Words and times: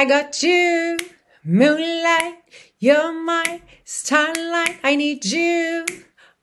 I 0.00 0.06
got 0.06 0.42
you, 0.42 0.96
moonlight, 1.44 2.36
you're 2.78 3.12
my 3.12 3.60
starlight. 3.84 4.78
I 4.82 4.96
need 4.96 5.26
you 5.26 5.84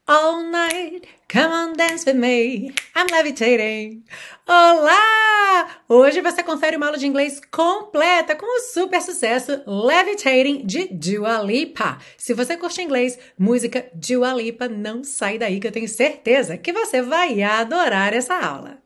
all 0.08 0.44
night. 0.44 1.08
Come 1.28 1.52
on, 1.52 1.74
dance 1.76 2.06
with 2.06 2.18
me. 2.18 2.72
I'm 2.96 3.08
levitating. 3.08 4.04
Olá! 4.48 5.70
Hoje 5.90 6.22
você 6.22 6.44
confere 6.44 6.78
uma 6.78 6.86
aula 6.86 7.00
de 7.00 7.08
inglês 7.08 7.42
completa 7.50 8.36
com 8.36 8.46
o 8.46 8.62
super 8.62 9.02
sucesso 9.02 9.64
Levitating 9.66 10.64
de 10.64 10.90
Dua 10.90 11.42
Lipa. 11.42 11.98
Se 12.16 12.36
você 12.36 12.58
curte 12.58 12.84
inglês, 12.84 13.18
música 13.40 13.90
Dua 13.92 14.36
Lipa, 14.36 14.68
não 14.68 15.04
sai 15.04 15.40
daí 15.40 15.60
que 15.60 15.66
eu 15.66 15.72
tenho 15.72 15.88
certeza 15.88 16.60
que 16.60 16.72
você 16.72 17.02
vai 17.02 17.42
adorar 17.42 18.14
essa 18.14 18.36
aula. 18.36 18.78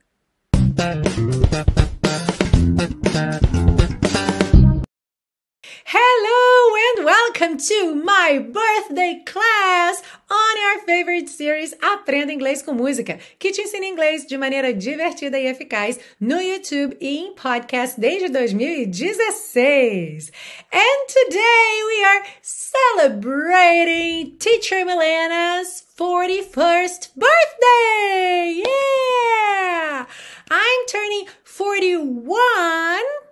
Hello 5.93 6.73
and 6.87 7.03
welcome 7.03 7.57
to 7.57 7.93
my 7.93 8.39
birthday 8.39 9.21
class 9.25 10.01
on 10.29 10.57
our 10.57 10.79
favorite 10.85 11.27
series 11.27 11.73
Aprenda 11.81 12.31
Inglês 12.31 12.61
com 12.61 12.73
Música, 12.73 13.19
que 13.37 13.51
te 13.51 13.61
ensina 13.61 13.85
inglês 13.85 14.25
de 14.25 14.37
maneira 14.37 14.73
divertida 14.73 15.37
e 15.37 15.47
eficaz 15.47 15.99
no 16.17 16.39
YouTube 16.39 16.95
e 17.01 17.17
em 17.17 17.35
podcast 17.35 17.99
desde 17.99 18.29
2016. 18.29 20.31
And 20.71 21.07
today 21.09 21.83
we 21.87 22.05
are 22.05 22.23
celebrating 22.41 24.37
Teacher 24.37 24.85
Milena's 24.85 25.83
41st 25.97 27.09
birthday! 27.17 28.63
Yeah! 28.63 30.07
I'm 30.49 30.85
turning 30.87 31.27
41 31.43 33.30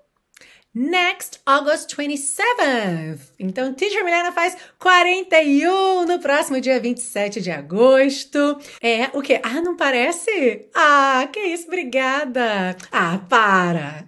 next 0.80 1.42
August 1.46 1.94
27th. 1.94 3.20
Então, 3.38 3.74
Teacher 3.74 4.06
Milena 4.06 4.32
faz 4.32 4.56
41 4.80 6.06
no 6.06 6.20
próximo 6.20 6.62
dia 6.62 6.80
27 6.80 7.42
de 7.42 7.52
agosto. 7.52 8.58
É 8.82 9.10
o 9.14 9.22
quê? 9.22 9.42
Ah, 9.44 9.62
não 9.62 9.76
parece? 9.76 10.68
Ah, 10.74 11.28
que 11.32 11.42
isso, 11.42 11.68
obrigada. 11.68 12.78
Ah, 12.92 13.20
para. 13.28 14.06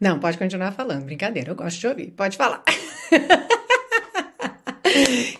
Não, 0.00 0.20
pode 0.20 0.38
continuar 0.38 0.70
falando, 0.70 1.04
brincadeira, 1.04 1.50
eu 1.50 1.56
gosto 1.56 1.80
de 1.80 1.88
ouvir. 1.88 2.12
Pode 2.12 2.36
falar. 2.36 2.62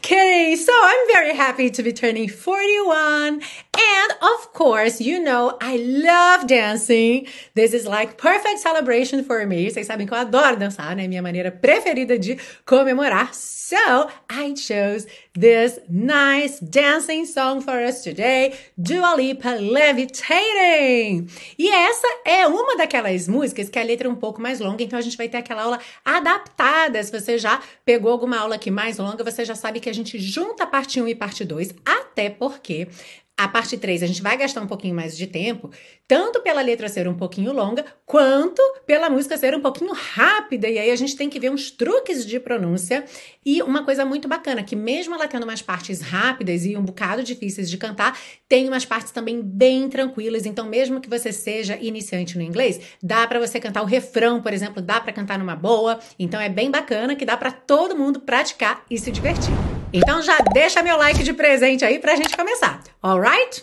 Okay, 0.05 0.55
so 0.55 0.71
I'm 0.71 1.07
very 1.15 1.35
happy 1.35 1.71
to 1.71 1.83
be 1.83 1.91
turning 1.91 2.29
41. 2.29 3.41
And 3.41 4.13
of 4.21 4.53
course, 4.53 5.01
you 5.01 5.19
know, 5.19 5.57
I 5.63 5.79
love 5.79 6.47
dancing. 6.47 7.27
This 7.55 7.73
is 7.73 7.87
like 7.87 8.19
perfect 8.19 8.59
celebration 8.59 9.25
for 9.25 9.47
me. 9.47 9.71
Vocês 9.71 9.87
sabem 9.87 10.07
que 10.07 10.13
eu 10.13 10.19
adoro 10.19 10.59
dançar, 10.59 10.95
né? 10.95 11.09
Minha 11.09 11.23
maneira 11.23 11.51
preferida 11.51 12.19
de 12.19 12.39
comemorar. 12.67 13.33
So 13.33 14.11
I 14.29 14.55
chose 14.55 15.07
this 15.33 15.81
nice 15.89 16.61
dancing 16.61 17.25
song 17.25 17.63
for 17.63 17.83
us 17.83 18.03
today, 18.03 18.53
Dua 18.77 19.17
Lipa 19.17 19.55
Levitating. 19.55 21.27
E 21.59 21.71
essa 21.71 22.07
é 22.27 22.47
uma 22.47 22.77
daquelas 22.77 23.27
músicas 23.27 23.71
que 23.71 23.79
a 23.79 23.83
letra 23.83 24.07
é 24.07 24.11
um 24.11 24.15
pouco 24.15 24.39
mais 24.39 24.61
longa, 24.61 24.83
então 24.83 24.99
a 24.99 25.03
gente 25.03 25.17
vai 25.17 25.31
ter 25.31 25.39
aquela 25.39 25.63
aula 25.63 25.81
adaptada. 26.05 27.03
Se 27.03 27.11
você 27.11 27.39
já 27.39 27.59
pegou 27.87 28.13
alguma 28.13 28.39
aula 28.39 28.57
aqui 28.57 28.71
mais 28.71 28.99
longa, 28.99 29.25
você 29.25 29.47
já 29.47 29.55
sabe 29.55 29.81
que 29.81 29.89
a 29.89 29.94
gente 29.95 30.19
junta 30.19 30.65
a 30.65 30.67
parte 30.67 31.01
1 31.01 31.09
e 31.09 31.15
parte 31.15 31.45
2, 31.45 31.75
até 31.85 32.29
porque 32.29 32.89
a 33.37 33.49
parte 33.49 33.77
3 33.77 34.03
a 34.05 34.07
gente 34.07 34.23
vai 34.23 34.37
gastar 34.37 34.61
um 34.61 34.67
pouquinho 34.67 34.95
mais 34.95 35.17
de 35.17 35.27
tempo, 35.27 35.71
tanto 36.07 36.41
pela 36.41 36.63
letra 36.63 36.89
ser 36.89 37.09
um 37.09 37.15
pouquinho 37.15 37.53
longa, 37.53 37.85
quanto 38.07 38.63
pela 38.87 39.11
música 39.11 39.37
ser 39.37 39.57
um 39.57 39.61
pouquinho 39.61 39.93
rápida. 39.93 40.69
E 40.69 40.79
aí 40.79 40.91
a 40.91 40.97
gente 40.97 41.17
tem 41.17 41.29
que 41.29 41.41
ver 41.41 41.51
uns 41.51 41.71
truques 41.71 42.25
de 42.25 42.39
pronúncia. 42.39 43.05
E 43.45 43.61
uma 43.63 43.85
coisa 43.85 44.05
muito 44.05 44.29
bacana, 44.29 44.63
que 44.63 44.77
mesmo 44.77 45.15
ela 45.17 45.27
tendo 45.27 45.43
umas 45.43 45.61
partes 45.61 46.01
rápidas 46.01 46.65
e 46.65 46.77
um 46.77 46.83
bocado 46.83 47.25
difíceis 47.25 47.69
de 47.69 47.77
cantar, 47.77 48.17
tem 48.49 48.69
umas 48.69 48.85
partes 48.85 49.11
também 49.11 49.43
bem 49.43 49.89
tranquilas. 49.89 50.47
Então, 50.47 50.69
mesmo 50.69 51.01
que 51.01 51.11
você 51.11 51.33
seja 51.33 51.77
iniciante 51.77 52.39
no 52.39 52.45
inglês, 52.45 52.81
dá 53.03 53.27
para 53.27 53.41
você 53.41 53.59
cantar 53.59 53.83
o 53.83 53.87
refrão, 53.87 54.41
por 54.41 54.53
exemplo, 54.53 54.81
dá 54.81 55.01
para 55.01 55.13
cantar 55.13 55.41
numa 55.41 55.57
boa. 55.57 55.99
Então 56.19 56.41
é 56.41 56.49
bem 56.49 56.71
bacana 56.71 57.17
que 57.17 57.25
dá 57.25 57.37
para 57.37 57.51
todo 57.51 57.97
mundo 57.97 58.21
praticar 58.21 58.85
e 58.89 58.97
se 58.97 59.11
divertir. 59.11 59.74
Então 59.97 60.21
já 60.21 60.37
deixa 60.53 60.83
meu 60.83 60.97
like 60.97 61.23
de 61.23 61.33
presente 61.33 61.85
aí 61.85 62.01
pra 62.01 62.17
gente 62.17 62.37
começar. 62.37 62.83
Alright? 63.01 63.63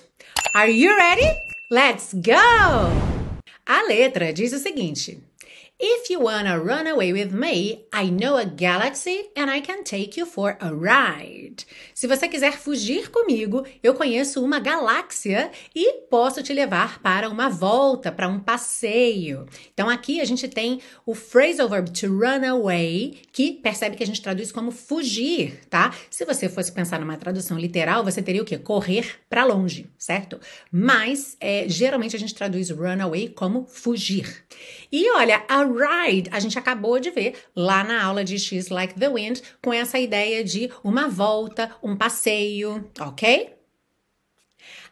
Are 0.56 0.72
you 0.72 0.96
ready? 0.96 1.28
Let's 1.70 2.14
go! 2.14 3.42
A 3.66 3.82
letra 3.90 4.32
diz 4.32 4.54
o 4.54 4.58
seguinte: 4.60 5.22
If 5.84 6.12
you 6.12 6.20
wanna 6.20 6.60
run 6.60 6.86
away 6.86 7.12
with 7.12 7.32
me, 7.34 7.88
I 7.92 8.12
know 8.12 8.38
a 8.38 8.46
galaxy 8.46 9.32
and 9.36 9.50
I 9.50 9.62
can 9.62 9.84
take 9.84 10.16
you 10.16 10.28
for 10.28 10.56
a 10.60 10.72
ride. 10.72 11.66
Se 11.96 12.06
você 12.06 12.28
quiser 12.28 12.54
fugir 12.54 13.10
comigo, 13.10 13.66
eu 13.82 13.96
conheço 13.96 14.46
uma 14.46 14.60
galáxia 14.60 15.50
e 15.76 16.04
posso 16.08 16.44
te 16.44 16.54
levar 16.54 17.00
para 17.00 17.28
uma 17.28 17.50
volta, 17.50 18.12
para 18.12 18.28
um 18.28 18.40
passeio. 18.40 19.48
Então 19.74 19.90
aqui 19.90 20.22
a 20.22 20.26
gente 20.26 20.48
tem 20.48 20.80
o 21.04 21.16
phrasal 21.16 21.68
verb 21.68 21.90
to 21.90 22.06
run 22.06 22.48
away, 22.48 23.18
que 23.34 23.54
percebe 23.54 23.96
que 23.96 24.04
a 24.04 24.08
gente 24.08 24.22
traduz 24.22 24.52
como 24.52 24.70
fugir, 24.70 25.62
tá? 25.68 25.96
Se 26.12 26.24
você 26.26 26.48
fosse 26.48 26.72
pensar 26.72 27.00
numa 27.00 27.18
tradução 27.18 27.58
literal, 27.58 28.04
você 28.04 28.22
teria 28.22 28.44
o 28.44 28.46
quê? 28.46 28.60
Correr 28.60 29.16
para 29.28 29.44
longe, 29.46 29.90
certo? 29.98 30.40
Mas 30.72 31.36
é, 31.40 31.66
geralmente 31.68 32.16
a 32.16 32.20
gente 32.20 32.36
traduz 32.36 32.70
run 32.70 33.02
away 33.02 33.30
como 33.30 33.66
fugir. 33.66 34.46
E 34.92 35.10
olha, 35.14 35.44
a 35.48 35.71
ride, 35.74 36.30
a 36.32 36.40
gente 36.40 36.58
acabou 36.58 37.00
de 37.00 37.10
ver 37.10 37.36
lá 37.56 37.84
na 37.84 38.04
aula 38.04 38.24
de 38.24 38.38
She's 38.38 38.70
Like 38.70 39.00
the 39.00 39.10
Wind, 39.10 39.42
com 39.62 39.74
essa 39.74 40.00
ideia 40.00 40.44
de 40.44 40.72
uma 40.84 41.08
volta, 41.08 41.76
um 41.82 41.96
passeio, 41.96 42.90
ok? 43.00 43.56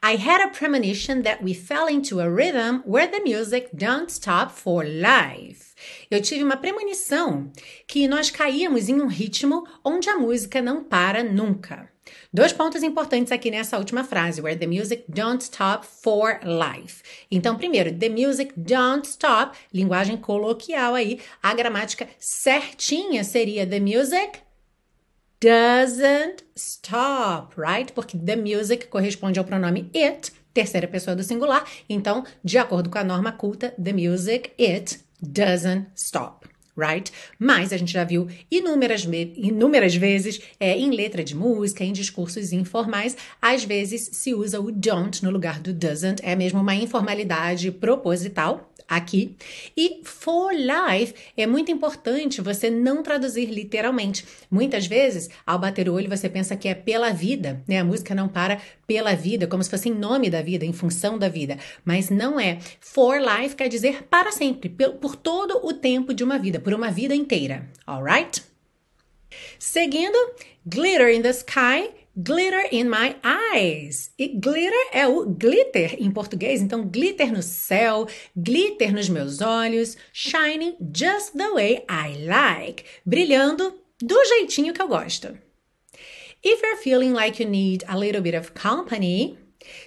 I 0.02 0.16
had 0.16 0.42
a 0.42 0.48
premonition 0.48 1.24
that 1.24 1.44
we 1.44 1.54
fell 1.54 1.90
into 1.90 2.22
a 2.22 2.30
rhythm 2.30 2.82
where 2.86 3.06
the 3.06 3.20
music 3.20 3.70
don't 3.74 4.10
stop 4.10 4.52
for 4.52 4.86
life. 4.86 5.76
Eu 6.10 6.22
tive 6.22 6.42
uma 6.42 6.56
premonição 6.56 7.52
que 7.86 8.08
nós 8.08 8.32
caíamos 8.32 8.88
em 8.88 9.02
um 9.02 9.08
ritmo 9.08 9.68
onde 9.84 10.10
a 10.10 10.18
música 10.18 10.62
não 10.62 10.86
para 10.86 11.22
nunca. 11.22 11.90
Dois 12.34 12.52
pontos 12.52 12.84
importantes 12.84 13.32
aqui 13.32 13.50
nessa 13.50 13.78
última 13.78 14.04
frase, 14.04 14.42
where 14.42 14.58
the 14.58 14.68
music 14.68 15.04
don't 15.08 15.44
stop 15.44 15.86
for 15.86 16.40
life. 16.44 17.02
Então, 17.32 17.56
primeiro, 17.56 17.92
the 17.94 18.10
music 18.10 18.54
don't 18.58 19.08
stop, 19.08 19.58
linguagem 19.74 20.18
coloquial 20.18 20.96
aí, 20.96 21.20
a 21.42 21.54
gramática 21.54 22.08
certinha 22.20 23.24
seria 23.24 23.66
the 23.66 23.80
music 23.80 24.40
doesn't 25.40 26.44
stop, 26.56 27.56
right? 27.58 27.94
Porque 27.94 28.18
the 28.18 28.36
music 28.36 28.88
corresponde 28.88 29.40
ao 29.40 29.46
pronome 29.46 29.90
it, 29.96 30.32
terceira 30.54 30.88
pessoa 30.88 31.16
do 31.16 31.24
singular. 31.24 31.64
Então, 31.90 32.26
de 32.44 32.58
acordo 32.58 32.90
com 32.90 32.98
a 32.98 33.04
norma 33.04 33.32
culta, 33.32 33.74
the 33.82 33.94
music 33.94 34.52
it 34.58 35.00
doesn't 35.22 35.88
stop 35.96 36.49
right? 36.80 37.12
Mas 37.38 37.74
a 37.74 37.78
gente 37.78 37.92
já 37.92 38.04
viu 38.04 38.28
inúmeras, 38.50 39.08
inúmeras 39.36 39.96
vezes 39.96 40.40
é, 40.60 40.78
em 40.78 40.92
letra 40.92 41.24
de 41.24 41.36
música, 41.36 41.84
em 41.84 41.92
discursos 41.92 42.54
informais, 42.54 43.18
às 43.42 43.64
vezes 43.64 44.10
se 44.14 44.34
usa 44.34 44.60
o 44.60 44.72
don't 44.72 45.24
no 45.24 45.30
lugar 45.30 45.60
do 45.60 45.74
doesn't, 45.74 46.22
é 46.24 46.36
mesmo 46.36 46.62
uma 46.62 46.76
informalidade 46.76 47.72
proposital 47.72 48.69
aqui. 48.90 49.36
E 49.78 50.02
for 50.04 50.52
life 50.52 51.14
é 51.38 51.46
muito 51.46 51.72
importante 51.72 52.42
você 52.42 52.70
não 52.70 53.04
traduzir 53.04 53.46
literalmente. 53.46 54.26
Muitas 54.50 54.88
vezes, 54.88 55.30
ao 55.46 55.60
bater 55.60 55.88
o 55.88 55.94
olho, 55.94 56.10
você 56.10 56.28
pensa 56.28 56.56
que 56.56 56.68
é 56.68 56.74
pela 56.74 57.12
vida, 57.12 57.62
né? 57.68 57.80
A 57.80 57.86
música 57.86 58.16
não 58.16 58.28
para 58.28 58.60
pela 58.88 59.16
vida, 59.16 59.46
como 59.46 59.64
se 59.64 59.70
fosse 59.70 59.90
em 59.90 59.94
nome 59.94 60.30
da 60.30 60.42
vida, 60.42 60.66
em 60.66 60.74
função 60.74 61.20
da 61.20 61.30
vida. 61.30 61.58
Mas 61.86 62.10
não 62.10 62.40
é. 62.40 62.58
For 62.80 63.20
life 63.20 63.56
quer 63.56 63.68
dizer 63.68 64.04
para 64.10 64.32
sempre, 64.32 64.70
por 64.70 65.16
todo 65.16 65.60
o 65.64 65.72
tempo 65.72 66.14
de 66.14 66.24
uma 66.24 66.40
vida, 66.40 66.60
por 66.60 66.74
uma 66.74 66.90
vida 66.90 67.14
inteira. 67.14 67.70
Alright? 67.86 68.42
Seguindo, 69.60 70.18
glitter 70.66 71.14
in 71.14 71.22
the 71.22 71.30
sky 71.30 71.92
Glitter 72.22 72.68
in 72.74 72.90
my 72.90 73.16
eyes. 73.24 74.12
E 74.20 74.28
glitter 74.28 74.90
é 74.92 75.08
o 75.08 75.26
glitter 75.26 75.96
em 76.04 76.12
português, 76.12 76.62
então 76.62 76.86
glitter 76.86 77.32
no 77.32 77.42
céu, 77.42 78.08
glitter 78.36 78.94
nos 78.94 79.08
meus 79.08 79.40
olhos, 79.40 79.96
shining 80.12 80.76
just 80.94 81.32
the 81.38 81.50
way 81.54 81.86
I 81.90 82.18
like. 82.26 82.84
Brilhando 83.06 83.74
do 84.02 84.26
jeitinho 84.26 84.74
que 84.74 84.82
eu 84.82 84.90
gosto. 84.90 85.38
If 86.44 86.62
you're 86.62 86.84
feeling 86.84 87.14
like 87.14 87.42
you 87.42 87.50
need 87.50 87.86
a 87.88 87.98
little 87.98 88.22
bit 88.22 88.36
of 88.36 88.52
company, 88.52 89.38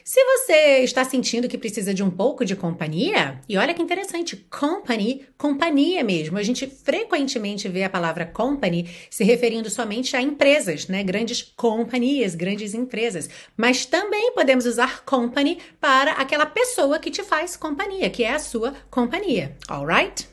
se 0.04 0.22
você 0.24 0.80
está 0.80 1.04
sentindo 1.04 1.48
que 1.48 1.56
precisa 1.56 1.94
de 1.94 2.02
um 2.02 2.10
pouco 2.10 2.44
de 2.44 2.54
companhia, 2.54 3.40
e 3.48 3.56
olha 3.56 3.72
que 3.72 3.82
interessante, 3.82 4.36
company, 4.50 5.26
companhia 5.38 6.04
mesmo. 6.04 6.36
A 6.38 6.42
gente 6.42 6.66
frequentemente 6.66 7.68
vê 7.68 7.84
a 7.84 7.90
palavra 7.90 8.26
company 8.26 8.88
se 9.08 9.24
referindo 9.24 9.70
somente 9.70 10.16
a 10.16 10.20
empresas, 10.20 10.88
né? 10.88 11.02
Grandes 11.02 11.42
companhias, 11.42 12.34
grandes 12.34 12.74
empresas. 12.74 13.30
Mas 13.56 13.86
também 13.86 14.32
podemos 14.32 14.66
usar 14.66 15.04
company 15.04 15.58
para 15.80 16.12
aquela 16.12 16.46
pessoa 16.46 16.98
que 16.98 17.10
te 17.10 17.22
faz 17.22 17.56
companhia, 17.56 18.10
que 18.10 18.24
é 18.24 18.32
a 18.32 18.38
sua 18.38 18.74
companhia, 18.90 19.56
alright? 19.68 20.28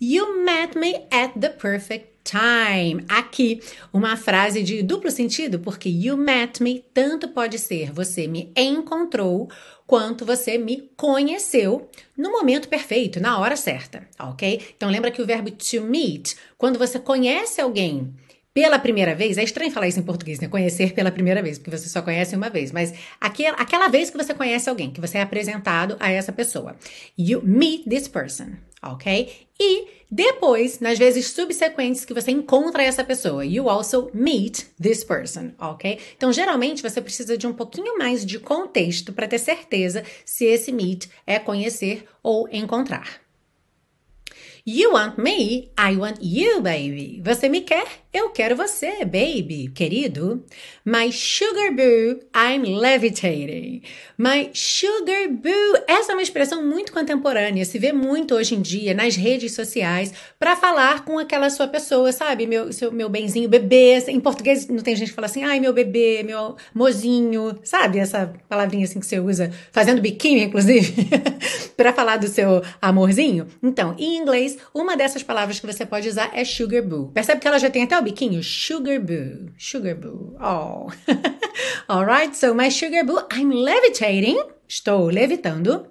You 0.00 0.44
met 0.44 0.76
me 0.76 1.06
at 1.10 1.32
the 1.40 1.48
perfect 1.48 2.15
time. 2.30 3.04
Aqui, 3.08 3.60
uma 3.92 4.16
frase 4.16 4.62
de 4.62 4.82
duplo 4.82 5.10
sentido, 5.10 5.60
porque 5.60 5.88
you 5.88 6.16
met 6.16 6.62
me 6.62 6.84
tanto 6.92 7.28
pode 7.28 7.58
ser 7.58 7.92
você 7.92 8.26
me 8.26 8.52
encontrou 8.56 9.48
quanto 9.86 10.24
você 10.24 10.58
me 10.58 10.90
conheceu 10.96 11.88
no 12.16 12.32
momento 12.32 12.68
perfeito, 12.68 13.20
na 13.20 13.38
hora 13.38 13.56
certa, 13.56 14.08
ok? 14.18 14.60
Então 14.76 14.90
lembra 14.90 15.10
que 15.10 15.22
o 15.22 15.26
verbo 15.26 15.50
to 15.50 15.80
meet, 15.82 16.34
quando 16.58 16.78
você 16.78 16.98
conhece 16.98 17.60
alguém 17.60 18.12
pela 18.56 18.78
primeira 18.78 19.14
vez, 19.14 19.36
é 19.36 19.44
estranho 19.44 19.70
falar 19.70 19.86
isso 19.86 20.00
em 20.00 20.02
português, 20.02 20.40
né? 20.40 20.48
Conhecer 20.48 20.94
pela 20.94 21.10
primeira 21.10 21.42
vez, 21.42 21.58
porque 21.58 21.76
você 21.76 21.90
só 21.90 22.00
conhece 22.00 22.34
uma 22.34 22.48
vez, 22.48 22.72
mas 22.72 22.94
aquela, 23.20 23.54
aquela 23.58 23.86
vez 23.86 24.08
que 24.08 24.16
você 24.16 24.32
conhece 24.32 24.70
alguém, 24.70 24.90
que 24.90 24.98
você 24.98 25.18
é 25.18 25.20
apresentado 25.20 25.94
a 26.00 26.10
essa 26.10 26.32
pessoa. 26.32 26.74
You 27.18 27.42
meet 27.44 27.86
this 27.86 28.08
person, 28.08 28.52
ok? 28.82 29.46
E 29.60 29.88
depois, 30.10 30.80
nas 30.80 30.98
vezes 30.98 31.26
subsequentes 31.26 32.06
que 32.06 32.14
você 32.14 32.30
encontra 32.30 32.82
essa 32.82 33.04
pessoa, 33.04 33.44
you 33.44 33.68
also 33.68 34.10
meet 34.14 34.64
this 34.80 35.04
person, 35.04 35.50
ok? 35.58 35.98
Então, 36.16 36.32
geralmente, 36.32 36.82
você 36.82 37.02
precisa 37.02 37.36
de 37.36 37.46
um 37.46 37.52
pouquinho 37.52 37.98
mais 37.98 38.24
de 38.24 38.38
contexto 38.38 39.12
para 39.12 39.28
ter 39.28 39.38
certeza 39.38 40.02
se 40.24 40.46
esse 40.46 40.72
meet 40.72 41.08
é 41.26 41.38
conhecer 41.38 42.06
ou 42.22 42.48
encontrar. 42.50 43.20
You 44.68 44.94
want 44.94 45.16
me, 45.16 45.70
I 45.78 45.96
want 45.96 46.18
you, 46.20 46.60
baby. 46.60 47.22
Você 47.24 47.48
me 47.48 47.60
quer, 47.60 47.86
eu 48.16 48.30
quero 48.30 48.56
você, 48.56 49.04
baby, 49.04 49.70
querido. 49.74 50.42
My 50.84 51.12
sugar 51.12 51.70
boo, 51.72 52.20
I'm 52.34 52.78
levitating. 52.78 53.82
My 54.16 54.50
sugar 54.54 55.28
boo. 55.28 55.84
Essa 55.86 56.12
é 56.12 56.14
uma 56.14 56.22
expressão 56.22 56.64
muito 56.64 56.92
contemporânea, 56.92 57.64
se 57.66 57.78
vê 57.78 57.92
muito 57.92 58.34
hoje 58.34 58.54
em 58.54 58.62
dia 58.62 58.94
nas 58.94 59.16
redes 59.16 59.54
sociais 59.54 60.14
para 60.38 60.56
falar 60.56 61.04
com 61.04 61.18
aquela 61.18 61.50
sua 61.50 61.68
pessoa, 61.68 62.10
sabe? 62.10 62.46
Meu, 62.46 62.72
seu, 62.72 62.90
meu 62.90 63.10
benzinho, 63.10 63.48
bebê. 63.48 63.98
Em 64.08 64.18
português 64.18 64.66
não 64.66 64.82
tem 64.82 64.96
gente 64.96 65.08
que 65.08 65.14
fala 65.14 65.26
assim, 65.26 65.44
ai, 65.44 65.60
meu 65.60 65.74
bebê, 65.74 66.22
meu 66.22 66.56
mozinho, 66.74 67.58
sabe? 67.62 67.98
Essa 67.98 68.32
palavrinha 68.48 68.84
assim 68.84 68.98
que 68.98 69.06
você 69.06 69.20
usa, 69.20 69.52
fazendo 69.70 70.00
biquinho, 70.00 70.42
inclusive, 70.42 71.06
para 71.76 71.92
falar 71.92 72.16
do 72.16 72.28
seu 72.28 72.62
amorzinho. 72.80 73.46
Então, 73.62 73.94
em 73.98 74.16
inglês, 74.16 74.56
uma 74.72 74.96
dessas 74.96 75.22
palavras 75.22 75.60
que 75.60 75.66
você 75.66 75.84
pode 75.84 76.08
usar 76.08 76.30
é 76.32 76.44
sugar 76.44 76.82
boo. 76.82 77.10
Percebe 77.12 77.40
que 77.40 77.48
ela 77.48 77.58
já 77.58 77.68
tem 77.68 77.82
até 77.82 77.98
o 77.98 78.05
biquinho? 78.06 78.42
Sugar 78.42 79.00
boo. 79.00 79.50
Sugar 79.58 79.94
boo. 79.94 80.36
Oh. 80.40 80.92
Alright, 81.90 82.36
so 82.36 82.54
my 82.54 82.68
sugar 82.68 83.04
boo, 83.04 83.20
I'm 83.30 83.50
levitating. 83.50 84.40
Estou 84.68 85.12
levitando. 85.12 85.86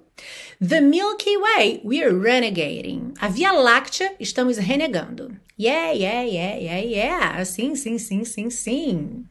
The 0.61 0.79
Milky 0.79 1.35
Way, 1.35 1.81
we're 1.83 2.13
renegating. 2.13 3.17
A 3.21 3.29
Via 3.29 3.51
Láctea, 3.51 4.15
estamos 4.19 4.57
renegando. 4.57 5.37
Yeah, 5.57 5.91
yeah, 5.91 6.21
yeah, 6.21 6.55
yeah, 6.55 6.79
yeah. 6.79 7.43
Sim, 7.43 7.75
sim, 7.75 7.97
sim, 7.97 8.23
sim, 8.23 8.49
sim. 8.49 9.25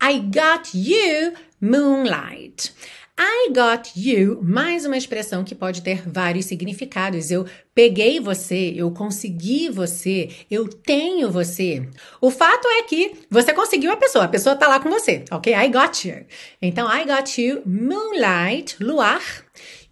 I 0.00 0.18
got 0.18 0.74
you, 0.74 1.34
moonlight. 1.60 2.70
I 3.18 3.50
got 3.52 3.92
you, 3.96 4.40
mais 4.42 4.86
uma 4.86 4.96
expressão 4.96 5.44
que 5.44 5.54
pode 5.54 5.82
ter 5.82 6.08
vários 6.08 6.46
significados. 6.46 7.30
Eu 7.30 7.46
peguei 7.74 8.18
você, 8.18 8.72
eu 8.74 8.90
consegui 8.90 9.68
você, 9.68 10.30
eu 10.50 10.66
tenho 10.66 11.30
você. 11.30 11.86
O 12.20 12.30
fato 12.30 12.66
é 12.68 12.82
que 12.84 13.12
você 13.30 13.52
conseguiu 13.52 13.92
a 13.92 13.96
pessoa, 13.96 14.24
a 14.24 14.28
pessoa 14.28 14.56
tá 14.56 14.66
lá 14.66 14.80
com 14.80 14.88
você, 14.88 15.24
ok? 15.30 15.52
I 15.52 15.68
got 15.68 16.04
you. 16.04 16.24
Então, 16.60 16.88
I 16.88 17.04
got 17.04 17.38
you, 17.38 17.62
moonlight, 17.66 18.82
luar. 18.82 19.22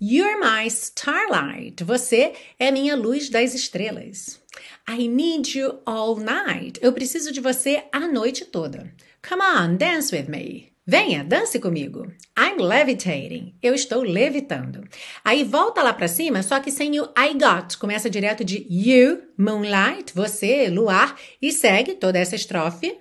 You're 0.00 0.38
my 0.38 0.66
starlight. 0.68 1.84
Você 1.84 2.32
é 2.58 2.70
minha 2.70 2.96
luz 2.96 3.28
das 3.28 3.54
estrelas. 3.54 4.40
I 4.88 5.06
need 5.06 5.58
you 5.58 5.80
all 5.84 6.16
night. 6.16 6.80
Eu 6.82 6.92
preciso 6.92 7.30
de 7.32 7.40
você 7.40 7.84
a 7.92 8.00
noite 8.00 8.46
toda. 8.46 8.92
Come 9.28 9.42
on, 9.42 9.76
dance 9.76 10.14
with 10.14 10.28
me. 10.28 10.69
Venha, 10.86 11.22
dance 11.22 11.58
comigo. 11.60 12.10
I'm 12.36 12.56
levitating. 12.60 13.54
Eu 13.62 13.74
estou 13.74 14.02
levitando. 14.02 14.82
Aí 15.22 15.44
volta 15.44 15.82
lá 15.82 15.92
para 15.92 16.08
cima, 16.08 16.42
só 16.42 16.58
que 16.58 16.70
sem 16.70 16.98
o 16.98 17.04
I 17.16 17.34
got. 17.34 17.76
Começa 17.76 18.08
direto 18.08 18.44
de 18.44 18.66
you, 18.68 19.22
moonlight, 19.36 20.12
você, 20.14 20.68
luar, 20.68 21.16
e 21.40 21.52
segue 21.52 21.94
toda 21.94 22.18
essa 22.18 22.34
estrofe. 22.34 22.98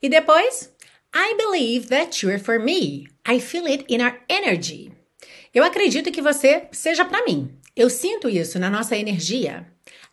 E 0.00 0.08
depois, 0.08 0.72
I 1.14 1.34
believe 1.36 1.88
that 1.88 2.24
you're 2.24 2.42
for 2.42 2.60
me. 2.60 3.08
I 3.26 3.40
feel 3.40 3.66
it 3.66 3.84
in 3.88 4.00
our 4.00 4.20
energy. 4.28 4.92
Eu 5.52 5.64
acredito 5.64 6.12
que 6.12 6.22
você 6.22 6.68
seja 6.70 7.04
para 7.04 7.24
mim. 7.24 7.52
Eu 7.74 7.90
sinto 7.90 8.28
isso 8.28 8.58
na 8.58 8.70
nossa 8.70 8.96
energia. 8.96 9.66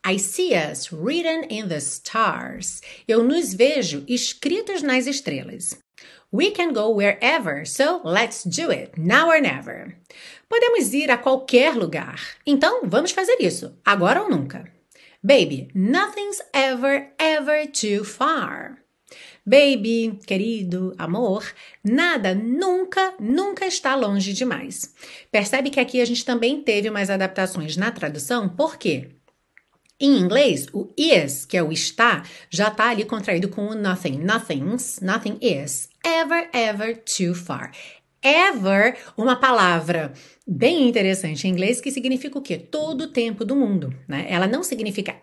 I 0.06 0.20
see 0.20 0.54
us 0.54 0.92
written 0.92 1.48
in 1.50 1.68
the 1.68 1.78
stars. 1.78 2.82
Eu 3.08 3.24
nos 3.24 3.54
vejo 3.54 4.04
escritos 4.08 4.82
nas 4.82 5.08
estrelas. 5.08 5.85
We 6.32 6.52
can 6.52 6.74
go 6.74 6.90
wherever, 6.90 7.66
so 7.66 8.02
let's 8.04 8.44
do 8.44 8.72
it, 8.72 8.98
now 8.98 9.30
or 9.30 9.40
never. 9.40 9.96
Podemos 10.50 10.94
ir 10.94 11.10
a 11.10 11.18
qualquer 11.18 11.76
lugar. 11.76 12.20
Então, 12.46 12.82
vamos 12.84 13.12
fazer 13.12 13.38
isso, 13.40 13.78
agora 13.86 14.22
ou 14.22 14.30
nunca. 14.30 14.66
Baby, 15.24 15.70
nothing's 15.74 16.42
ever, 16.54 17.14
ever 17.18 17.68
too 17.68 18.04
far. 18.04 18.78
Baby, 19.46 20.20
querido, 20.26 20.94
amor, 20.98 21.46
nada 21.84 22.34
nunca, 22.34 23.14
nunca 23.20 23.66
está 23.66 23.96
longe 23.96 24.34
demais. 24.34 24.94
Percebe 25.32 25.70
que 25.70 25.80
aqui 25.80 26.02
a 26.02 26.06
gente 26.06 26.26
também 26.26 26.62
teve 26.62 26.90
umas 26.90 27.10
adaptações 27.10 27.78
na 27.78 27.92
tradução, 27.92 28.50
por 28.50 28.78
quê? 28.78 29.10
Em 29.98 30.18
inglês, 30.18 30.68
o 30.74 30.94
is, 30.98 31.46
que 31.46 31.56
é 31.56 31.64
o 31.64 31.72
está, 31.72 32.24
já 32.50 32.68
está 32.68 32.90
ali 32.90 33.06
contraído 33.06 33.48
com 33.48 33.68
o 33.68 33.76
nothing. 33.76 34.18
Nothing's, 34.18 35.00
nothing 35.02 35.38
is 35.42 35.90
ever, 36.06 36.50
ever 36.52 36.98
too 36.98 37.34
far. 37.34 37.72
Ever, 38.22 38.98
uma 39.16 39.38
palavra 39.38 40.12
bem 40.46 40.90
interessante 40.90 41.48
em 41.48 41.52
inglês 41.52 41.80
que 41.80 41.92
significa 41.92 42.38
o 42.38 42.42
quê? 42.42 42.58
Todo 42.58 43.06
o 43.06 43.08
tempo 43.08 43.46
do 43.46 43.56
mundo, 43.56 43.96
né? 44.06 44.26
Ela 44.28 44.48
não 44.48 44.64
significa 44.64 45.16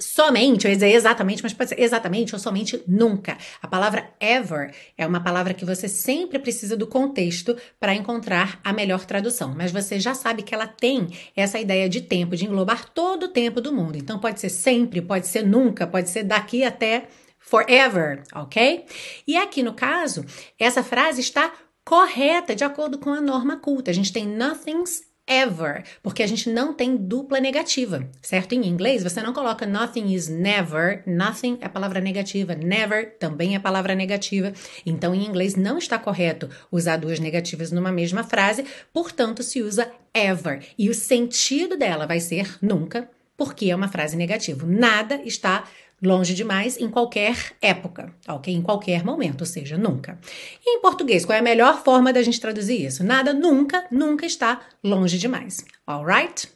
somente, 0.00 0.64
eu 0.64 0.70
ia 0.70 0.76
dizer 0.76 0.92
exatamente, 0.92 1.42
mas 1.42 1.52
pode 1.52 1.70
ser 1.70 1.80
exatamente 1.80 2.34
ou 2.34 2.38
somente 2.38 2.82
nunca. 2.86 3.38
A 3.62 3.68
palavra 3.68 4.12
ever 4.20 4.74
é 4.98 5.06
uma 5.06 5.22
palavra 5.22 5.54
que 5.54 5.64
você 5.64 5.88
sempre 5.88 6.38
precisa 6.38 6.76
do 6.76 6.86
contexto 6.86 7.56
para 7.78 7.94
encontrar 7.94 8.60
a 8.64 8.72
melhor 8.72 9.04
tradução, 9.04 9.54
mas 9.56 9.70
você 9.70 10.00
já 10.00 10.14
sabe 10.14 10.42
que 10.42 10.54
ela 10.54 10.66
tem 10.66 11.08
essa 11.36 11.58
ideia 11.58 11.88
de 11.88 12.00
tempo, 12.00 12.36
de 12.36 12.44
englobar 12.44 12.90
todo 12.90 13.24
o 13.24 13.28
tempo 13.28 13.60
do 13.60 13.72
mundo. 13.72 13.96
Então 13.96 14.18
pode 14.18 14.40
ser 14.40 14.50
sempre, 14.50 15.00
pode 15.00 15.26
ser 15.26 15.46
nunca, 15.46 15.86
pode 15.86 16.10
ser 16.10 16.24
daqui 16.24 16.64
até 16.64 17.08
forever, 17.38 18.22
ok? 18.34 18.86
E 19.26 19.36
aqui 19.36 19.62
no 19.62 19.74
caso, 19.74 20.24
essa 20.58 20.82
frase 20.82 21.20
está 21.20 21.52
correta 21.84 22.54
de 22.54 22.64
acordo 22.64 22.98
com 22.98 23.10
a 23.10 23.20
norma 23.20 23.58
culta. 23.58 23.90
A 23.90 23.94
gente 23.94 24.12
tem 24.12 24.26
nothing's 24.26 25.02
ever, 25.26 25.84
porque 26.02 26.22
a 26.22 26.26
gente 26.26 26.50
não 26.50 26.74
tem 26.74 26.96
dupla 26.96 27.40
negativa, 27.40 28.08
certo? 28.20 28.52
Em 28.52 28.66
inglês, 28.66 29.02
você 29.02 29.22
não 29.22 29.32
coloca 29.32 29.66
nothing 29.66 30.12
is 30.12 30.28
never, 30.28 31.02
nothing 31.06 31.58
é 31.60 31.68
palavra 31.68 32.00
negativa, 32.00 32.54
never 32.54 33.16
também 33.18 33.54
é 33.54 33.58
palavra 33.58 33.94
negativa. 33.94 34.52
Então, 34.84 35.14
em 35.14 35.24
inglês, 35.24 35.56
não 35.56 35.78
está 35.78 35.98
correto 35.98 36.48
usar 36.70 36.96
duas 36.96 37.18
negativas 37.18 37.72
numa 37.72 37.90
mesma 37.90 38.22
frase, 38.22 38.64
portanto, 38.92 39.42
se 39.42 39.62
usa 39.62 39.90
ever. 40.12 40.66
E 40.78 40.90
o 40.90 40.94
sentido 40.94 41.76
dela 41.76 42.06
vai 42.06 42.20
ser 42.20 42.58
nunca, 42.60 43.08
porque 43.36 43.70
é 43.70 43.76
uma 43.76 43.88
frase 43.88 44.16
negativa. 44.16 44.64
Nada 44.66 45.20
está 45.24 45.64
longe 46.04 46.34
demais 46.34 46.78
em 46.78 46.88
qualquer 46.88 47.36
época, 47.60 48.14
ok? 48.28 48.54
Em 48.54 48.62
qualquer 48.62 49.04
momento, 49.04 49.40
ou 49.40 49.46
seja, 49.46 49.76
nunca. 49.76 50.18
E 50.64 50.76
em 50.76 50.80
português, 50.80 51.24
qual 51.24 51.36
é 51.36 51.40
a 51.40 51.42
melhor 51.42 51.82
forma 51.82 52.12
da 52.12 52.22
gente 52.22 52.40
traduzir 52.40 52.84
isso? 52.84 53.02
Nada 53.02 53.32
nunca, 53.32 53.86
nunca 53.90 54.26
está 54.26 54.60
longe 54.82 55.18
demais, 55.18 55.64
alright? 55.86 56.48